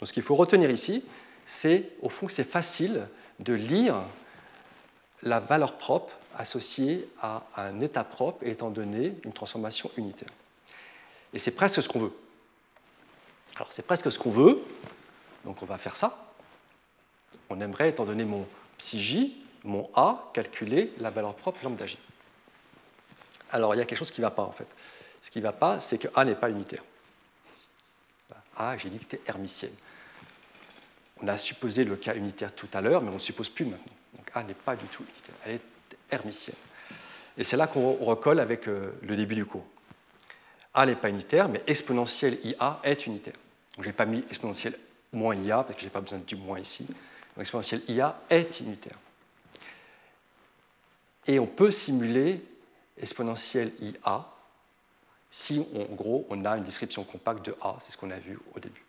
[0.00, 1.04] Donc ce qu'il faut retenir ici,
[1.46, 3.06] c'est au fond que c'est facile
[3.40, 4.02] de lire
[5.22, 10.30] la valeur propre associée à un état propre étant donné une transformation unitaire.
[11.32, 12.16] Et c'est presque ce qu'on veut.
[13.56, 14.62] Alors c'est presque ce qu'on veut,
[15.44, 16.32] donc on va faire ça.
[17.50, 18.46] On aimerait, étant donné mon
[18.78, 21.98] psi j, mon a, calculer la valeur propre lambda j.
[23.50, 24.66] Alors il y a quelque chose qui ne va pas en fait.
[25.20, 26.82] Ce qui ne va pas, c'est que a n'est pas unitaire.
[28.56, 29.74] A, j'ai dit que c'était hermitienne.
[31.22, 33.64] On a supposé le cas unitaire tout à l'heure, mais on ne le suppose plus
[33.64, 33.92] maintenant.
[34.34, 35.60] Donc A n'est pas du tout unitaire, elle est
[36.10, 36.56] hermitienne.
[37.36, 39.64] Et c'est là qu'on recolle avec euh, le début du cours.
[40.74, 43.34] A n'est pas unitaire, mais exponentielle IA est unitaire.
[43.78, 44.78] je n'ai pas mis exponentielle
[45.12, 46.86] moins IA, parce que je n'ai pas besoin du moins ici.
[47.38, 48.96] Exponentielle IA est unitaire.
[51.26, 52.44] Et on peut simuler
[52.98, 54.26] exponentielle IA
[55.30, 58.38] si, en gros, on a une description compacte de A, c'est ce qu'on a vu
[58.54, 58.84] au début.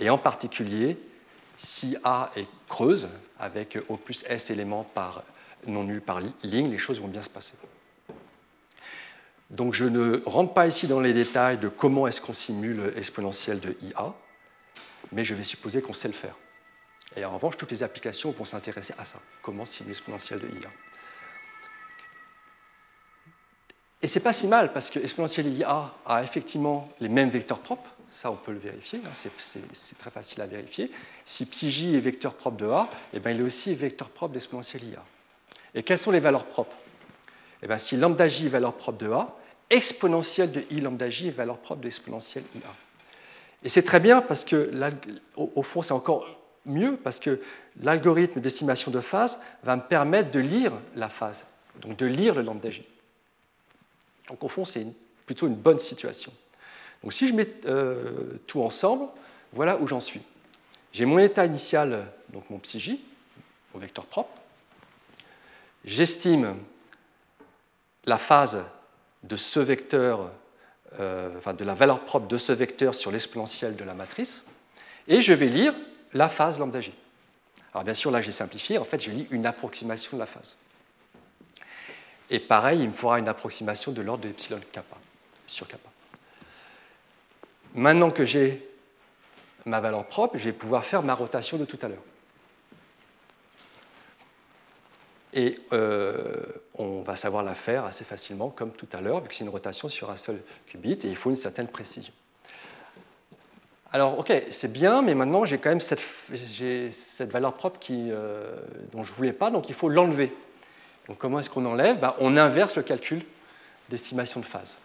[0.00, 0.98] Et en particulier,
[1.56, 5.22] si A est creuse, avec O plus S éléments par
[5.66, 7.54] non nul par ligne, les choses vont bien se passer.
[9.50, 13.60] Donc je ne rentre pas ici dans les détails de comment est-ce qu'on simule exponentielle
[13.60, 14.14] de IA,
[15.12, 16.36] mais je vais supposer qu'on sait le faire.
[17.16, 20.70] Et en revanche, toutes les applications vont s'intéresser à ça, comment simuler exponentielle de IA.
[24.02, 27.90] Et c'est pas si mal parce que exponentielle IA a effectivement les mêmes vecteurs propres,
[28.12, 30.90] ça, on peut le vérifier, hein, c'est très facile à vérifier.
[31.24, 34.32] Si psi j est vecteur propre de A, eh bien, il est aussi vecteur propre
[34.32, 35.04] d'exponentielle IA.
[35.74, 36.76] Et quelles sont les valeurs propres?
[37.62, 39.36] Eh bien, Si lambda j est valeur propre de A,
[39.68, 42.74] exponentielle de i lambda j est valeur propre d'exponentielle IA.
[43.62, 44.70] Et c'est très bien parce que,
[45.36, 46.26] au fond, c'est encore
[46.64, 47.40] mieux parce que
[47.82, 51.46] l'algorithme d'estimation de phase va me permettre de lire la phase,
[51.80, 52.86] donc de lire le lambda j.
[54.28, 54.86] Donc au fond, c'est
[55.24, 56.32] plutôt une bonne situation.
[57.02, 59.06] Donc si je mets euh, tout ensemble,
[59.52, 60.20] voilà où j'en suis.
[60.92, 63.04] J'ai mon état initial, donc mon psi j,
[63.74, 64.30] mon vecteur propre.
[65.84, 66.56] J'estime
[68.04, 68.64] la phase
[69.22, 70.30] de ce vecteur,
[71.00, 74.46] euh, enfin de la valeur propre de ce vecteur sur l'exponentielle de la matrice,
[75.08, 75.74] et je vais lire
[76.12, 76.92] la phase lambda j.
[77.72, 80.56] Alors bien sûr, là j'ai simplifié, en fait je lis une approximation de la phase.
[82.30, 84.96] Et pareil, il me faudra une approximation de l'ordre de epsilon kappa
[85.46, 85.90] sur kappa.
[87.76, 88.66] Maintenant que j'ai
[89.66, 92.02] ma valeur propre, je vais pouvoir faire ma rotation de tout à l'heure.
[95.34, 96.42] Et euh,
[96.74, 99.50] on va savoir la faire assez facilement, comme tout à l'heure, vu que c'est une
[99.50, 102.14] rotation sur un seul qubit, et il faut une certaine précision.
[103.92, 106.00] Alors, ok, c'est bien, mais maintenant j'ai quand même cette,
[107.30, 108.56] valeur propre euh,
[108.92, 110.34] dont je ne voulais pas, donc il faut l'enlever.
[111.08, 112.00] Donc comment est-ce qu'on enlève?
[112.00, 113.22] Ben, On inverse le calcul
[113.90, 114.78] d'estimation de phase.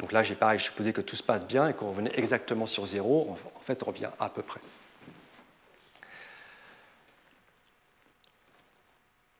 [0.00, 2.66] Donc là, j'ai pareil, je supposais que tout se passe bien et qu'on revenait exactement
[2.66, 3.36] sur zéro.
[3.54, 4.60] En fait, on revient à peu près.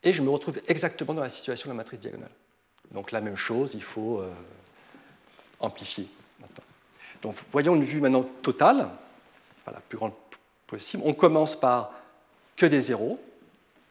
[0.05, 2.31] Et je me retrouve exactement dans la situation de la matrice diagonale.
[2.93, 4.31] Donc la même chose, il faut euh,
[5.61, 6.09] amplifier
[7.23, 8.91] Donc voyons une vue maintenant totale,
[9.67, 10.13] la plus grande
[10.67, 11.03] possible.
[11.07, 11.93] On commence par
[12.57, 13.19] que des zéros.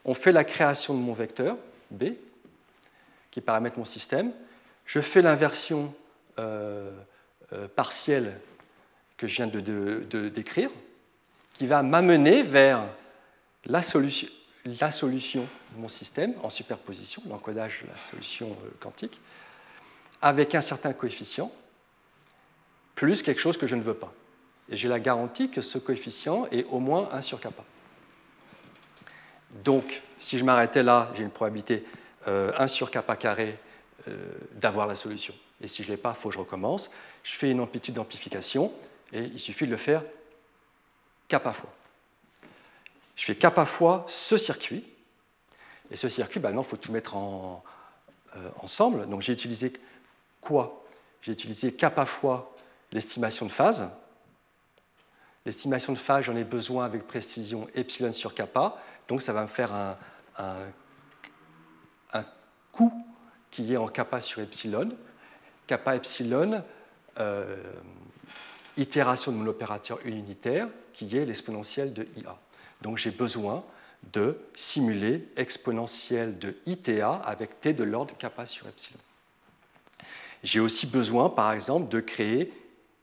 [0.04, 1.56] On fait la création de mon vecteur,
[1.90, 2.04] B,
[3.30, 4.32] qui paramètre mon système.
[4.86, 5.92] Je fais l'inversion
[6.38, 6.90] euh,
[7.52, 8.40] euh, partielle
[9.16, 10.70] que je viens de, décrire,
[11.52, 12.82] qui va m'amener vers
[13.66, 14.28] la solution,
[14.64, 19.20] la solution de mon système en superposition, l'encodage de la solution euh, quantique,
[20.22, 21.52] avec un certain coefficient,
[22.94, 24.12] plus quelque chose que je ne veux pas.
[24.68, 27.62] Et j'ai la garantie que ce coefficient est au moins 1 sur kappa.
[29.62, 31.84] Donc, si je m'arrêtais là, j'ai une probabilité
[32.26, 33.58] 1 sur kappa carré
[34.54, 35.34] d'avoir la solution.
[35.64, 36.90] Et si je ne l'ai pas, il faut que je recommence.
[37.22, 38.72] Je fais une amplitude d'amplification
[39.12, 40.02] et il suffit de le faire
[41.26, 41.72] kappa fois.
[43.16, 44.84] Je fais kappa fois ce circuit,
[45.90, 47.16] et ce circuit, ben il faut tout mettre
[48.60, 49.08] ensemble.
[49.08, 49.72] Donc j'ai utilisé
[50.40, 50.84] quoi?
[51.22, 52.54] J'ai utilisé kappa fois
[52.92, 53.90] l'estimation de phase,
[55.46, 59.46] L'estimation de phase, j'en ai besoin avec précision epsilon sur kappa, donc ça va me
[59.46, 59.96] faire un,
[60.38, 62.24] un,
[62.72, 62.92] coût
[63.50, 64.88] qui est en kappa sur epsilon.
[65.66, 66.62] Kappa epsilon,
[67.18, 67.56] euh,
[68.76, 72.38] itération de mon opérateur unitaire, qui est l'exponentielle de IA.
[72.82, 73.64] Donc j'ai besoin
[74.12, 78.98] de simuler exponentielle de ITA avec t de l'ordre kappa sur epsilon.
[80.42, 82.52] J'ai aussi besoin, par exemple, de créer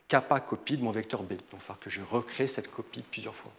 [0.08, 1.30] kappa copie de mon vecteur B.
[1.30, 3.52] Donc il va que je recrée cette copie plusieurs fois.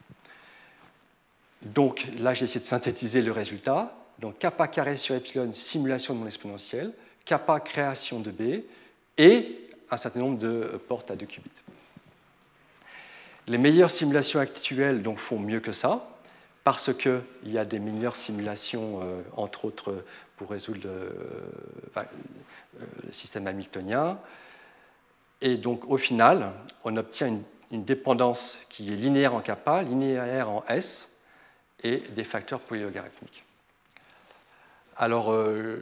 [1.63, 3.97] Donc là, j'ai essayé de synthétiser le résultat.
[4.19, 6.93] Donc kappa carré sur epsilon, simulation de mon exponentielle,
[7.25, 8.63] kappa création de B,
[9.19, 11.51] et un certain nombre de portes à 2 qubits.
[13.47, 16.09] Les meilleures simulations actuelles donc, font mieux que ça,
[16.65, 20.05] parce qu'il y a des meilleures simulations, euh, entre autres,
[20.37, 20.91] pour résoudre le,
[21.97, 22.05] euh,
[23.05, 24.19] le système hamiltonien.
[25.41, 26.53] Et donc, au final,
[26.85, 27.43] on obtient une,
[27.85, 31.17] dépendance qui est linéaire en kappa, linéaire en S,
[31.83, 33.47] et des facteurs polylogarithmiques.
[34.99, 35.79] Alors, euh,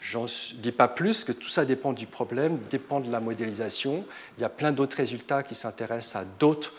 [0.00, 4.04] j'en dis pas plus, que tout ça dépend du problème, dépend de la modélisation.
[4.36, 6.72] Il y a plein d'autres résultats qui s'intéressent à d'autres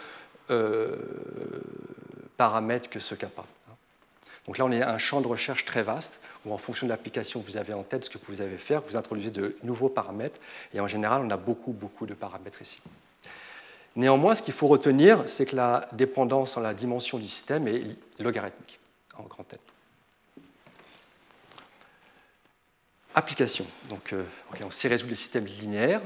[0.49, 0.95] euh,
[2.37, 3.43] paramètres que ce kappa.
[4.47, 6.89] Donc là, on est à un champ de recherche très vaste où en fonction de
[6.89, 9.89] l'application que vous avez en tête, ce que vous avez faire, vous introduisez de nouveaux
[9.89, 10.39] paramètres.
[10.73, 12.81] Et en général, on a beaucoup, beaucoup de paramètres ici.
[13.95, 17.83] Néanmoins, ce qu'il faut retenir, c'est que la dépendance en la dimension du système est
[18.17, 18.79] logarithmique,
[19.17, 19.59] en grand N.
[23.15, 23.65] Application.
[23.89, 24.23] Donc, euh,
[24.63, 26.01] on sait résoudre les systèmes linéaires.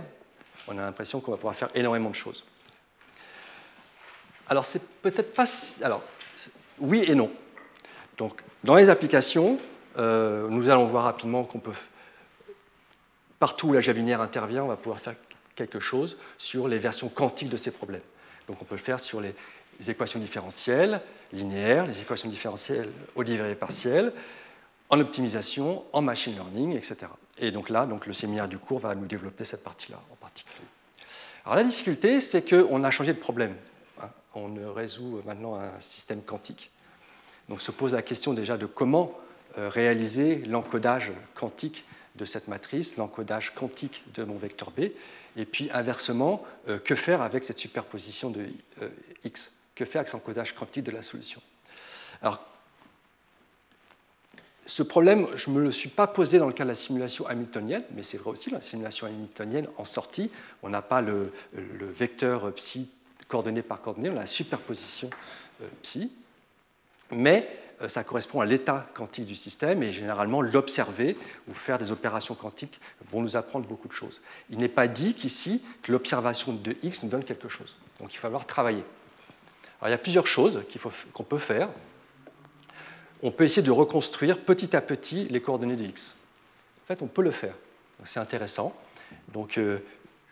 [0.68, 2.44] On a l'impression qu'on va pouvoir faire énormément de choses.
[4.48, 5.46] Alors, c'est peut-être pas.
[5.82, 6.04] Alors,
[6.80, 7.32] oui et non.
[8.18, 9.60] Donc, dans les applications,
[9.98, 11.74] euh, nous allons voir rapidement qu'on peut,
[13.40, 15.16] partout où la linéaire intervient, on va pouvoir faire
[15.56, 18.02] quelque chose sur les versions quantiques de ces problèmes.
[18.48, 19.34] Donc on peut le faire sur les,
[19.88, 21.02] équations différentielles
[21.34, 24.14] linéaires, les équations différentielles au dérivé partiel,
[24.94, 26.98] en optimisation, en machine learning, etc.
[27.40, 30.68] Et donc là, donc le séminaire du cours va nous développer cette partie-là en particulier.
[31.46, 33.56] Alors la difficulté, c'est qu'on a changé de problème.
[34.00, 34.10] Hein.
[34.36, 36.70] On résout maintenant un système quantique.
[37.50, 39.18] Donc se pose la question déjà de comment
[39.58, 44.92] euh, réaliser l'encodage quantique de cette matrice, l'encodage quantique de mon vecteur B,
[45.38, 48.46] et puis inversement, euh, que faire avec cette superposition de
[48.84, 48.90] euh,
[49.24, 49.54] X?
[49.74, 51.42] Que faire avec cet encodage quantique de la solution?
[52.22, 52.53] Alors,
[54.66, 57.28] ce problème, je ne me le suis pas posé dans le cas de la simulation
[57.28, 62.54] hamiltonienne, mais c'est vrai aussi, la simulation hamiltonienne, en sortie, on n'a pas le, vecteur
[62.54, 62.90] psi
[63.28, 65.10] coordonné par coordonnée, on a la superposition
[65.82, 66.12] psi,
[67.12, 67.48] mais
[67.82, 72.36] euh, ça correspond à l'état quantique du système et généralement l'observer ou faire des opérations
[72.36, 72.80] quantiques
[73.12, 74.22] vont nous apprendre beaucoup de choses.
[74.50, 77.76] Il n'est pas dit qu'ici que l'observation de x nous donne quelque chose.
[78.00, 78.84] Donc il va falloir travailler.
[79.80, 80.64] Alors, il y a plusieurs choses
[81.14, 81.70] qu'on peut faire.
[83.24, 86.14] On peut essayer de reconstruire petit à petit les coordonnées de x.
[86.84, 87.56] En fait, on peut le faire.
[88.04, 88.76] C'est intéressant.
[89.32, 89.80] Donc, euh,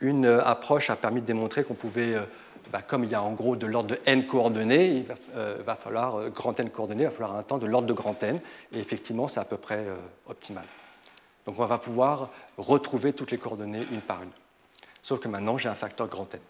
[0.01, 2.23] une approche a permis de démontrer qu'on pouvait euh,
[2.71, 5.75] bah, comme il y a en gros de l'ordre de n coordonnées, il va, euh,
[5.75, 8.41] falloir, grand n coordonnées, il va falloir un temps de l'ordre de grand n,
[8.73, 9.85] et effectivement, c'est à peu près
[10.27, 10.65] optimal.
[11.45, 14.29] Donc on va pouvoir retrouver toutes les coordonnées une par une.
[15.01, 16.41] Sauf que maintenant, j'ai un facteur grand n.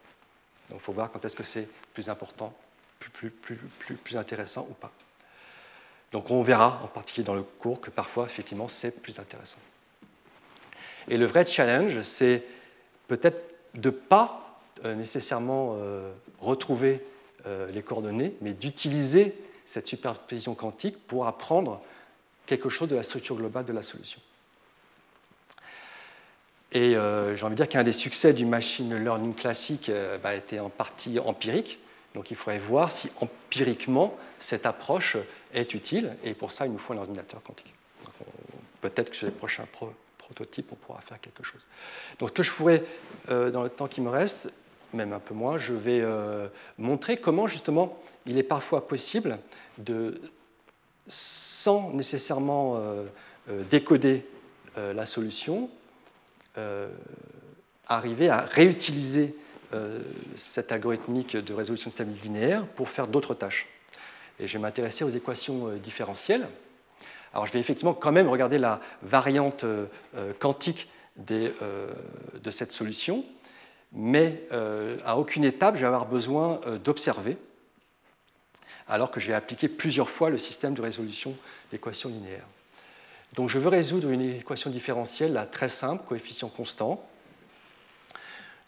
[0.69, 2.53] Donc il faut voir quand est-ce que c'est plus important,
[2.99, 4.91] plus, plus, plus, plus, intéressant ou pas.
[6.11, 9.59] Donc on verra, en particulier dans le cours, que parfois, effectivement, c'est plus intéressant.
[11.07, 12.43] Et le vrai challenge, c'est
[13.07, 17.05] peut-être de ne pas euh, nécessairement euh, retrouver
[17.45, 19.35] euh, les coordonnées, mais d'utiliser
[19.65, 21.81] cette superposition quantique pour apprendre
[22.45, 24.19] quelque chose de la structure globale de la solution.
[26.73, 30.57] Et j'ai envie de dire qu'un des succès du machine learning classique a bah, été
[30.61, 31.80] en partie empirique.
[32.15, 35.17] Donc il faudrait voir si empiriquement cette approche
[35.53, 36.15] est utile.
[36.23, 37.73] Et pour ça, il nous faut un ordinateur quantique.
[38.81, 39.65] Peut-être que sur les prochains
[40.17, 41.65] prototypes, on pourra faire quelque chose.
[42.19, 42.83] Donc ce que je ferai
[43.27, 44.51] dans le temps qui me reste,
[44.93, 46.47] même un peu moins, je vais euh,
[46.77, 49.39] montrer comment justement il est parfois possible
[49.77, 50.21] de,
[51.07, 53.05] sans nécessairement euh,
[53.49, 54.25] euh, décoder
[54.77, 55.69] la solution,
[57.87, 59.35] arriver à réutiliser
[60.35, 63.67] cette algorithmique de résolution de système linéaire pour faire d'autres tâches.
[64.39, 66.47] Et je vais m'intéresser aux équations différentielles.
[67.33, 69.65] Alors je vais effectivement quand même regarder la variante
[70.39, 71.51] quantique de
[72.51, 73.23] cette solution,
[73.93, 77.37] mais euh, à aucune étape, je vais avoir besoin euh, d'observer
[78.87, 81.35] alors que je vais appliquer plusieurs fois le système de résolution
[81.71, 82.47] d'équations linéaires.
[83.35, 87.05] Donc je veux résoudre une équation différentielle là, très simple, coefficient constant.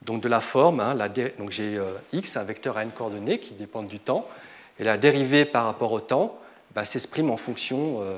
[0.05, 0.95] Donc de la forme, hein,
[1.37, 4.27] donc j'ai euh, x, un vecteur à n coordonnées qui dépend du temps,
[4.79, 6.39] et la dérivée par rapport au temps
[6.75, 8.15] bah, s'exprime en fonction euh,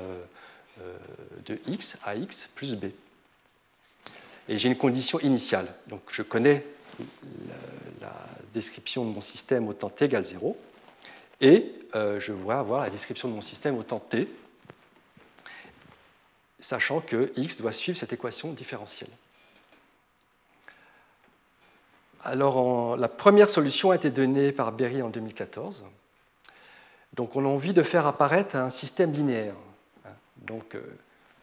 [0.80, 0.96] euh,
[1.44, 2.86] de x à x plus b.
[4.48, 5.66] Et j'ai une condition initiale.
[5.86, 6.64] Donc je connais
[8.00, 8.12] la,
[8.52, 10.56] description de mon système au temps t égale 0,
[11.42, 14.26] et je voudrais avoir la description de mon système au temps t,
[16.58, 19.10] sachant que x doit suivre cette équation différentielle.
[22.28, 25.84] Alors, la première solution a été donnée par Berry en 2014.
[27.14, 29.54] Donc, on a envie de faire apparaître un système linéaire.
[30.38, 30.80] Donc, euh,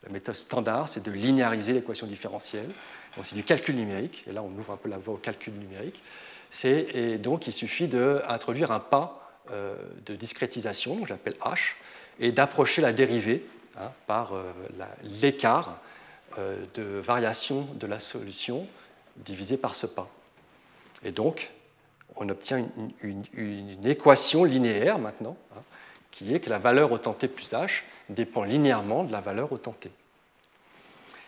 [0.04, 2.68] la méthode standard, c'est de linéariser l'équation différentielle.
[3.16, 4.26] Donc, c'est du calcul numérique.
[4.28, 6.04] Et là, on ouvre un peu la voie au calcul numérique.
[6.66, 11.76] Et donc, il suffit d'introduire un pas euh, de discrétisation, que j'appelle H,
[12.20, 13.46] et d'approcher la dérivée
[13.80, 14.52] hein, par euh,
[15.22, 15.80] l'écart
[16.38, 18.68] de variation de la solution
[19.18, 20.10] divisé par ce pas.
[21.04, 21.52] Et donc,
[22.16, 22.66] on obtient
[23.02, 25.62] une, équation linéaire maintenant, hein,
[26.12, 29.58] qui est que la valeur au t plus h dépend linéairement de la valeur au
[29.58, 29.92] t.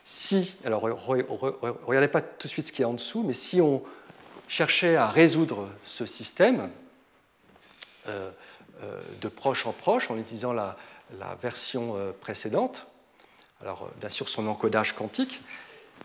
[0.03, 3.82] Si, alors regardez pas tout de suite ce qui est en dessous, mais si on
[4.47, 6.69] cherchait à résoudre ce système
[8.07, 8.30] euh,
[8.84, 10.78] euh, de proche en proche en utilisant la,
[11.41, 12.86] version euh, précédente,
[13.61, 15.41] alors bien sûr son encodage quantique,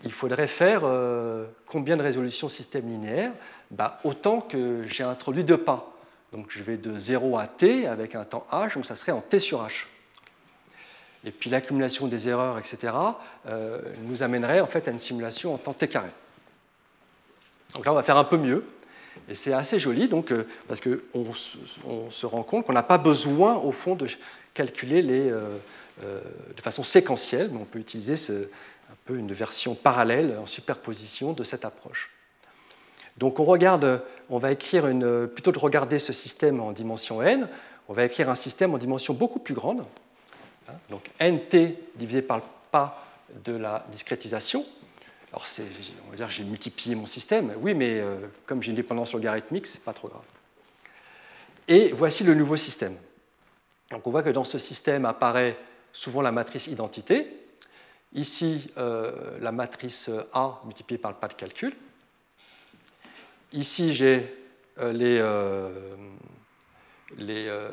[0.05, 0.83] il faudrait faire
[1.67, 3.33] combien de résolutions système linéaire?
[3.71, 5.93] Bah, autant que j'ai introduit deux pas.
[6.33, 9.21] Donc je vais de 0 à t avec un temps h, donc ça serait en
[9.21, 9.87] t sur h.
[11.25, 12.95] Et puis l'accumulation des erreurs, etc.,
[13.47, 16.09] euh, nous amènerait en fait à une simulation en temps t carré.
[17.75, 18.65] Donc là, on va faire un peu mieux.
[19.29, 21.27] Et c'est assez joli, donc, euh, parce qu'on
[21.85, 24.07] on se rend compte qu'on n'a pas besoin, au fond, de
[24.55, 25.59] calculer les, euh,
[26.03, 28.47] de façon séquentielle, mais on peut utiliser un
[29.05, 32.11] peu une version parallèle en superposition de cette approche.
[33.17, 37.49] Donc on regarde, on va écrire une, plutôt de regarder ce système en dimension n,
[37.89, 39.85] on va écrire un système en dimension beaucoup plus grande.
[40.69, 43.05] Hein, donc nt divisé par le pas
[43.45, 44.65] de la discrétisation.
[45.33, 45.45] Alors
[46.07, 49.67] on va dire j'ai multiplié mon système, oui, mais euh, comme j'ai une dépendance logarithmique,
[49.67, 50.23] c'est pas trop grave.
[51.69, 52.97] Et voici le nouveau système.
[53.91, 55.57] Donc on voit que dans ce système apparaît
[55.93, 57.27] souvent la matrice identité.
[58.13, 61.77] Ici, euh, la matrice A multipliée par le pas de calcul.
[63.53, 64.35] Ici, j'ai
[64.79, 65.97] euh,
[67.21, 67.71] euh,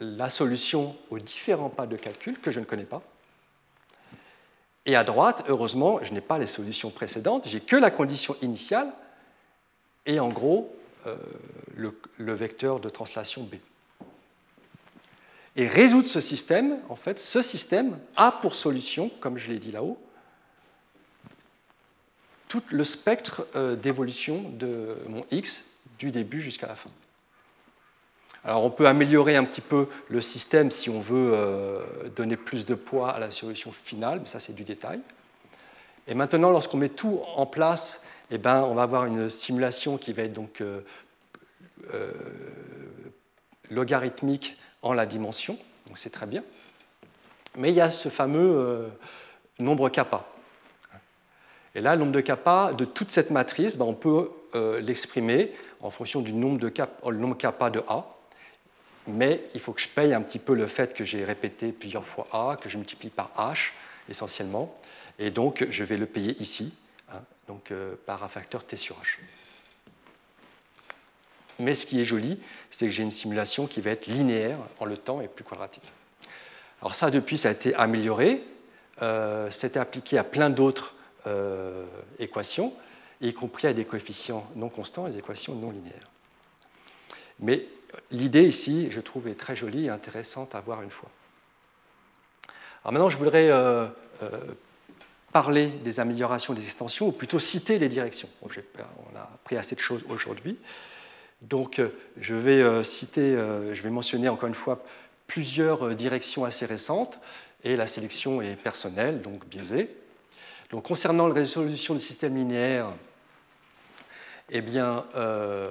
[0.00, 3.02] la solution aux différents pas de calcul que je ne connais pas.
[4.84, 8.92] Et à droite, heureusement, je n'ai pas les solutions précédentes, j'ai que la condition initiale
[10.06, 10.74] et en gros
[11.74, 13.56] le, vecteur de translation B.
[15.58, 19.72] Et résoudre ce système, en fait, ce système a pour solution, comme je l'ai dit
[19.72, 19.98] là-haut,
[22.46, 25.64] tout le spectre euh, d'évolution de mon x
[25.98, 26.90] du début jusqu'à la fin.
[28.44, 31.82] Alors on peut améliorer un petit peu le système si on veut euh,
[32.14, 35.00] donner plus de poids à la solution finale, mais ça c'est du détail.
[36.06, 38.00] Et maintenant, lorsqu'on met tout en place,
[38.30, 40.82] eh ben, on va avoir une simulation qui va être donc euh,
[43.70, 46.42] logarithmique en la dimension, donc c'est très bien.
[47.56, 48.90] Mais il y a ce fameux
[49.58, 50.24] nombre kappa.
[51.74, 55.52] Et là, le nombre de kappa de toute cette matrice, ben, on peut euh, l'exprimer
[55.80, 58.04] en fonction du nombre de kappa, euh, le nombre kappa de A.
[59.06, 62.04] Mais il faut que je paye un petit peu le fait que j'ai répété plusieurs
[62.04, 63.70] fois A, que je multiplie par H
[64.08, 64.76] essentiellement.
[65.18, 66.74] Et donc, je vais le payer ici,
[67.12, 69.18] hein, donc, euh, par un facteur T sur H.
[71.58, 72.38] Mais ce qui est joli,
[72.70, 75.90] c'est que j'ai une simulation qui va être linéaire en le temps et plus quadratique.
[76.80, 78.44] Alors ça, depuis, ça a été amélioré.
[79.02, 80.94] Euh, C'était appliqué à plein d'autres
[81.26, 81.84] euh,
[82.18, 82.72] équations,
[83.20, 86.08] y compris à des coefficients non constants et des équations non linéaires.
[87.40, 87.66] Mais
[88.10, 91.10] l'idée ici, je trouve, est très jolie et intéressante à voir une fois.
[92.84, 93.86] Alors maintenant, je voudrais euh,
[94.22, 94.28] euh,
[95.32, 98.28] parler des améliorations des extensions, ou plutôt citer les directions.
[98.42, 100.56] on a appris assez de choses aujourd'hui.
[101.42, 101.80] Donc,
[102.20, 104.84] je vais citer, je vais mentionner encore une fois
[105.26, 107.20] plusieurs directions assez récentes,
[107.64, 109.94] et la sélection est personnelle, donc biaisée.
[110.70, 112.88] Donc, concernant la résolution du système linéaire,
[114.50, 115.70] eh bien, euh,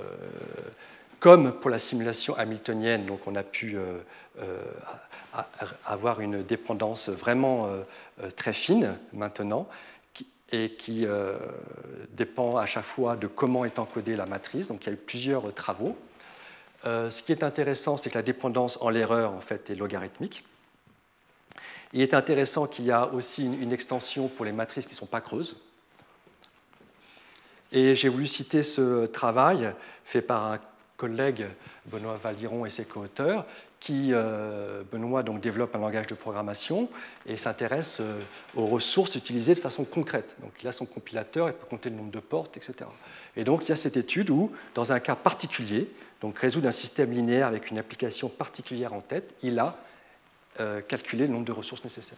[1.20, 4.00] comme pour la simulation hamiltonienne, donc on a pu euh,
[4.40, 4.62] euh,
[5.86, 7.70] avoir une dépendance vraiment
[8.36, 9.68] très fine maintenant,
[10.52, 11.06] et qui
[12.12, 14.68] dépend à chaque fois de comment est encodée la matrice.
[14.68, 15.98] Donc il y a eu plusieurs travaux.
[16.84, 20.46] ce qui est intéressant, c'est que la dépendance en l'erreur en fait, est logarithmique.
[21.94, 25.06] Il est intéressant qu'il y a aussi une, extension pour les matrices qui ne sont
[25.06, 25.66] pas creuses.
[27.72, 29.74] Et j'ai voulu citer ce travail
[30.04, 30.60] fait par un
[30.98, 31.46] collègue,
[31.86, 33.46] Benoît Valiron et ses co-auteurs,
[33.80, 36.90] qui, euh, Benoît, donc, développe un langage de programmation
[37.26, 38.20] et s'intéresse euh,
[38.56, 40.36] aux ressources utilisées de façon concrète.
[40.42, 42.90] Donc, il a son compilateur, il peut compter le nombre de portes, etc.
[43.36, 45.90] Et donc, il y a cette étude où, dans un cas particulier,
[46.22, 49.78] donc résoudre un système linéaire avec une application particulière en tête, il a
[50.60, 52.18] euh, calculer le nombre de ressources nécessaires.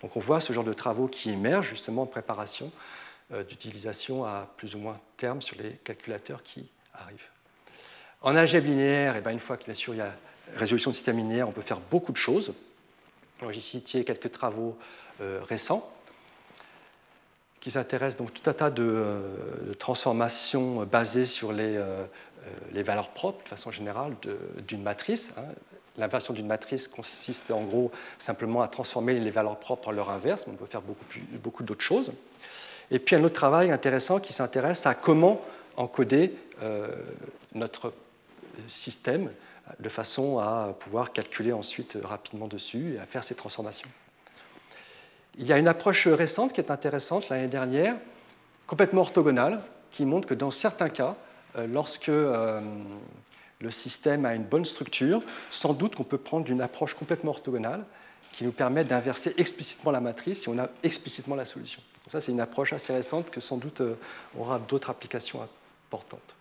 [0.00, 2.70] Donc on voit ce genre de travaux qui émergent justement en préparation
[3.48, 7.28] d'utilisation à plus ou moins terme sur les calculateurs qui arrivent.
[8.22, 10.12] En algèbre linéaire, et eh bien une fois qu'il y a
[10.54, 12.54] résolution de système linéaire, on peut faire beaucoup de choses.
[13.50, 14.76] J'ai cité quelques travaux
[15.20, 15.90] euh, récents
[17.60, 21.82] qui s'intéressent donc tout un tas de, transformations basées sur les,
[22.72, 24.14] les, valeurs propres, de façon générale,
[24.68, 25.32] d'une matrice.
[25.36, 25.42] Hein.
[25.98, 30.46] L'inversion d'une matrice consiste en gros simplement à transformer les valeurs propres en leur inverse,
[30.46, 32.12] mais on peut faire beaucoup, d'autres choses.
[32.90, 35.40] Et puis un autre travail intéressant qui s'intéresse à comment
[35.76, 36.88] encoder euh,
[37.54, 37.94] notre
[38.68, 39.30] système
[39.78, 43.88] de façon à pouvoir calculer ensuite rapidement dessus et à faire ces transformations.
[45.38, 47.96] Il y a une approche récente qui est intéressante l'année dernière,
[48.66, 49.60] complètement orthogonale,
[49.90, 51.16] qui montre que dans certains cas,
[51.56, 52.60] euh, lorsque euh,
[53.60, 57.84] le système a une bonne structure, sans doute qu'on peut prendre une approche complètement orthogonale
[58.32, 61.80] qui nous permet d'inverser explicitement la matrice si on a explicitement la solution.
[62.10, 63.94] ça, c'est une approche assez récente que sans doute euh,
[64.38, 65.46] aura d'autres applications
[65.88, 66.36] importantes.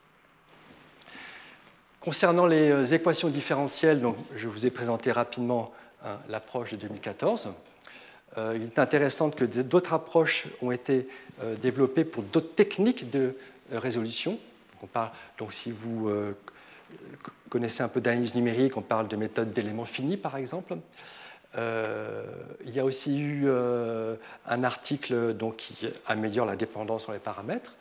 [2.05, 5.73] Concernant les euh, équations différentielles, donc, je vous ai présenté rapidement
[6.05, 7.49] hein, l'approche de 2014.
[8.37, 11.07] Euh, il est intéressant que d'autres approches ont été
[11.61, 13.35] développées pour d'autres techniques de
[13.71, 14.39] résolution.
[15.51, 16.09] si vous
[17.49, 20.77] connaissez un peu d'analyse numérique, on parle de méthode d'éléments finis par exemple.
[21.57, 22.23] Euh,
[22.65, 24.15] il y a aussi eu euh,
[24.47, 27.73] un article donc, qui améliore la dépendance sur les paramètres.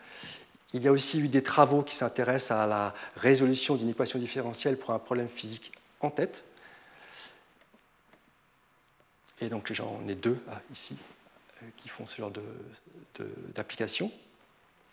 [0.75, 4.77] Il y a aussi eu des travaux qui s'intéressent à la résolution d'une équation différentielle
[4.77, 6.45] pour un problème physique en tête.
[9.41, 10.97] Et donc j'en ai deux ah, ici
[11.63, 12.33] euh, qui font ce genre
[13.55, 14.13] d'application,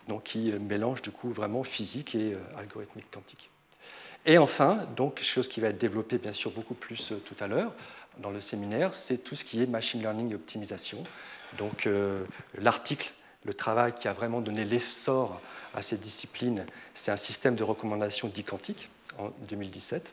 [0.08, 3.52] donc qui mélangent du coup vraiment physique et algorithmique quantique.
[4.26, 7.48] Et enfin, donc, chose qui va être développée bien sûr beaucoup plus euh, tout à
[7.48, 7.74] l'heure
[8.20, 11.04] dans le séminaire, c'est tout ce qui est machine learning et optimisation.
[11.58, 12.24] Donc euh,
[12.56, 13.14] l'article,
[13.44, 15.42] le travail qui a vraiment donné l'essor
[15.74, 20.12] à ces disciplines, c'est un système de recommandation dit quantique en 2017.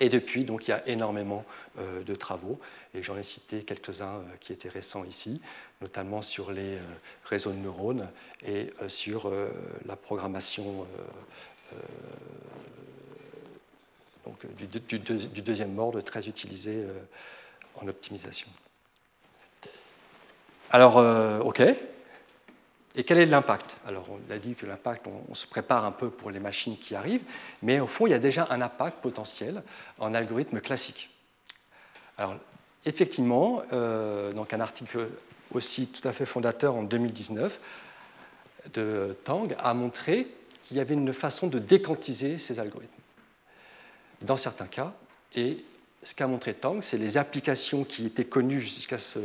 [0.00, 1.44] Et depuis, donc, il y a énormément
[1.78, 2.58] euh, de travaux,
[2.94, 5.40] et j'en ai cité quelques-uns qui étaient récents ici,
[5.80, 6.78] notamment sur les
[7.24, 8.08] réseaux de neurones
[8.44, 9.30] et sur
[9.86, 10.86] la programmation
[14.56, 16.92] du, deuxième ordre très utilisé euh,
[17.76, 18.48] en optimisation.
[20.70, 21.62] Alors, euh, OK.
[22.96, 23.76] Et quel est l'impact?
[23.86, 26.94] Alors, on a dit que l'impact, on, se prépare un peu pour les machines qui
[26.94, 27.24] arrivent,
[27.62, 29.62] mais au fond, il y a déjà un impact potentiel
[29.98, 31.10] en algorithme classique.
[32.18, 32.36] Alors,
[32.86, 35.08] effectivement, euh, donc un article
[35.52, 37.58] aussi tout à fait fondateur en 2019
[38.72, 40.28] de Tang a montré
[40.64, 42.92] qu'il y avait une façon de déquantiser ces algorithmes
[44.22, 44.92] dans certains cas.
[45.34, 45.64] Et
[46.02, 49.18] ce qu'a montré Tang, c'est les applications qui étaient connues jusqu'à ce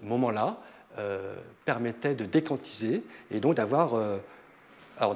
[0.00, 0.58] moment-là
[0.98, 4.18] euh, permettaient de déquantiser et donc d'avoir, euh,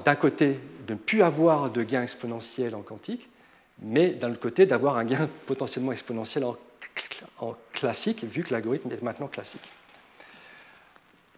[0.05, 3.28] d'un côté, de ne plus avoir de gain exponentiel en quantique,
[3.81, 6.57] mais d'un autre côté, d'avoir un gain potentiellement exponentiel en,
[7.73, 9.70] classique, vu que l'algorithme est maintenant classique.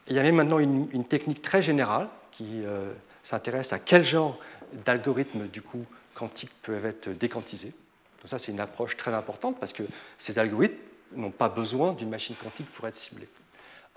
[0.06, 2.93] Il y avait maintenant une, technique très générale qui euh,
[3.24, 4.39] s'intéresse à quel genre
[4.85, 5.85] d'algorithmes du coup
[6.15, 7.73] quantiques peuvent être déquantisés.
[8.20, 9.82] Donc ça, c'est une approche très importante parce que
[10.16, 10.77] ces algorithmes
[11.16, 13.28] n'ont pas besoin d'une machine quantique pour être ciblés.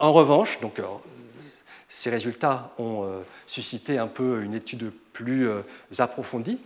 [0.02, 0.84] En revanche, euh,
[1.88, 5.62] ces résultats ont euh, suscité un peu une étude plus euh,
[6.00, 6.60] approfondie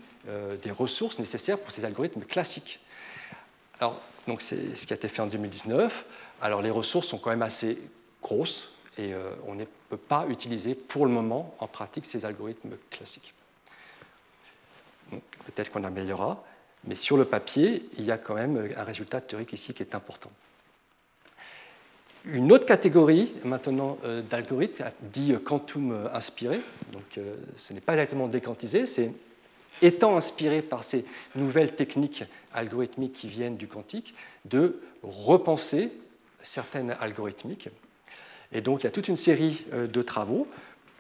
[0.64, 2.80] des ressources nécessaires pour ces algorithmes classiques.
[3.80, 6.03] Alors, donc c'est ce qui a été fait en 2019.
[6.41, 7.78] Alors, les ressources sont quand même assez
[8.24, 9.14] grosses et
[9.45, 13.36] on ne peut pas utiliser pour le moment en pratique ces algorithmes classiques.
[15.12, 16.44] Peut-être qu'on améliorera.
[16.86, 19.94] Mais sur le papier, il y a quand même un résultat théorique ici qui est
[19.94, 20.32] important.
[22.26, 26.60] Une autre catégorie maintenant euh, d'algorithmes dit quantum euh, inspiré,
[26.91, 29.11] donc euh, ce n'est pas exactement déquantisé, c'est
[29.81, 32.23] étant inspiré par ces nouvelles techniques
[32.53, 34.15] algorithmiques qui viennent du quantique,
[34.45, 35.91] de repenser
[36.41, 37.69] certaines algorithmiques.
[38.52, 40.47] Et donc il y a toute une série de travaux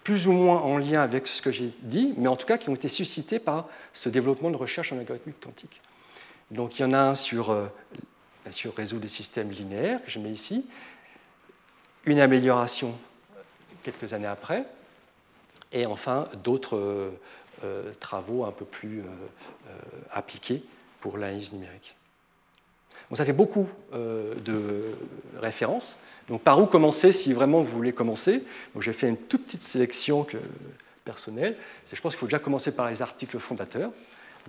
[0.05, 2.69] plus ou moins en lien avec ce que j'ai dit, mais en tout cas qui
[2.69, 5.81] ont été suscités par ce développement de recherche en algorithmique quantique.
[6.51, 7.65] Donc il y en a un sur, euh,
[8.51, 10.67] sur résoudre des systèmes linéaires, que je mets ici,
[12.05, 12.95] une amélioration
[13.83, 14.65] quelques années après,
[15.71, 17.09] et enfin d'autres euh,
[17.63, 19.03] euh, travaux un peu plus
[20.11, 20.63] appliqués
[20.99, 21.95] pour l'analyse numérique.
[23.13, 24.95] ça fait beaucoup de
[25.39, 25.97] références.
[26.27, 28.43] Donc par où commencer si vraiment vous voulez commencer?
[28.79, 30.25] J'ai fait une toute petite sélection
[31.05, 31.55] personnelle.
[31.91, 33.91] Je pense qu'il faut déjà commencer par les articles fondateurs.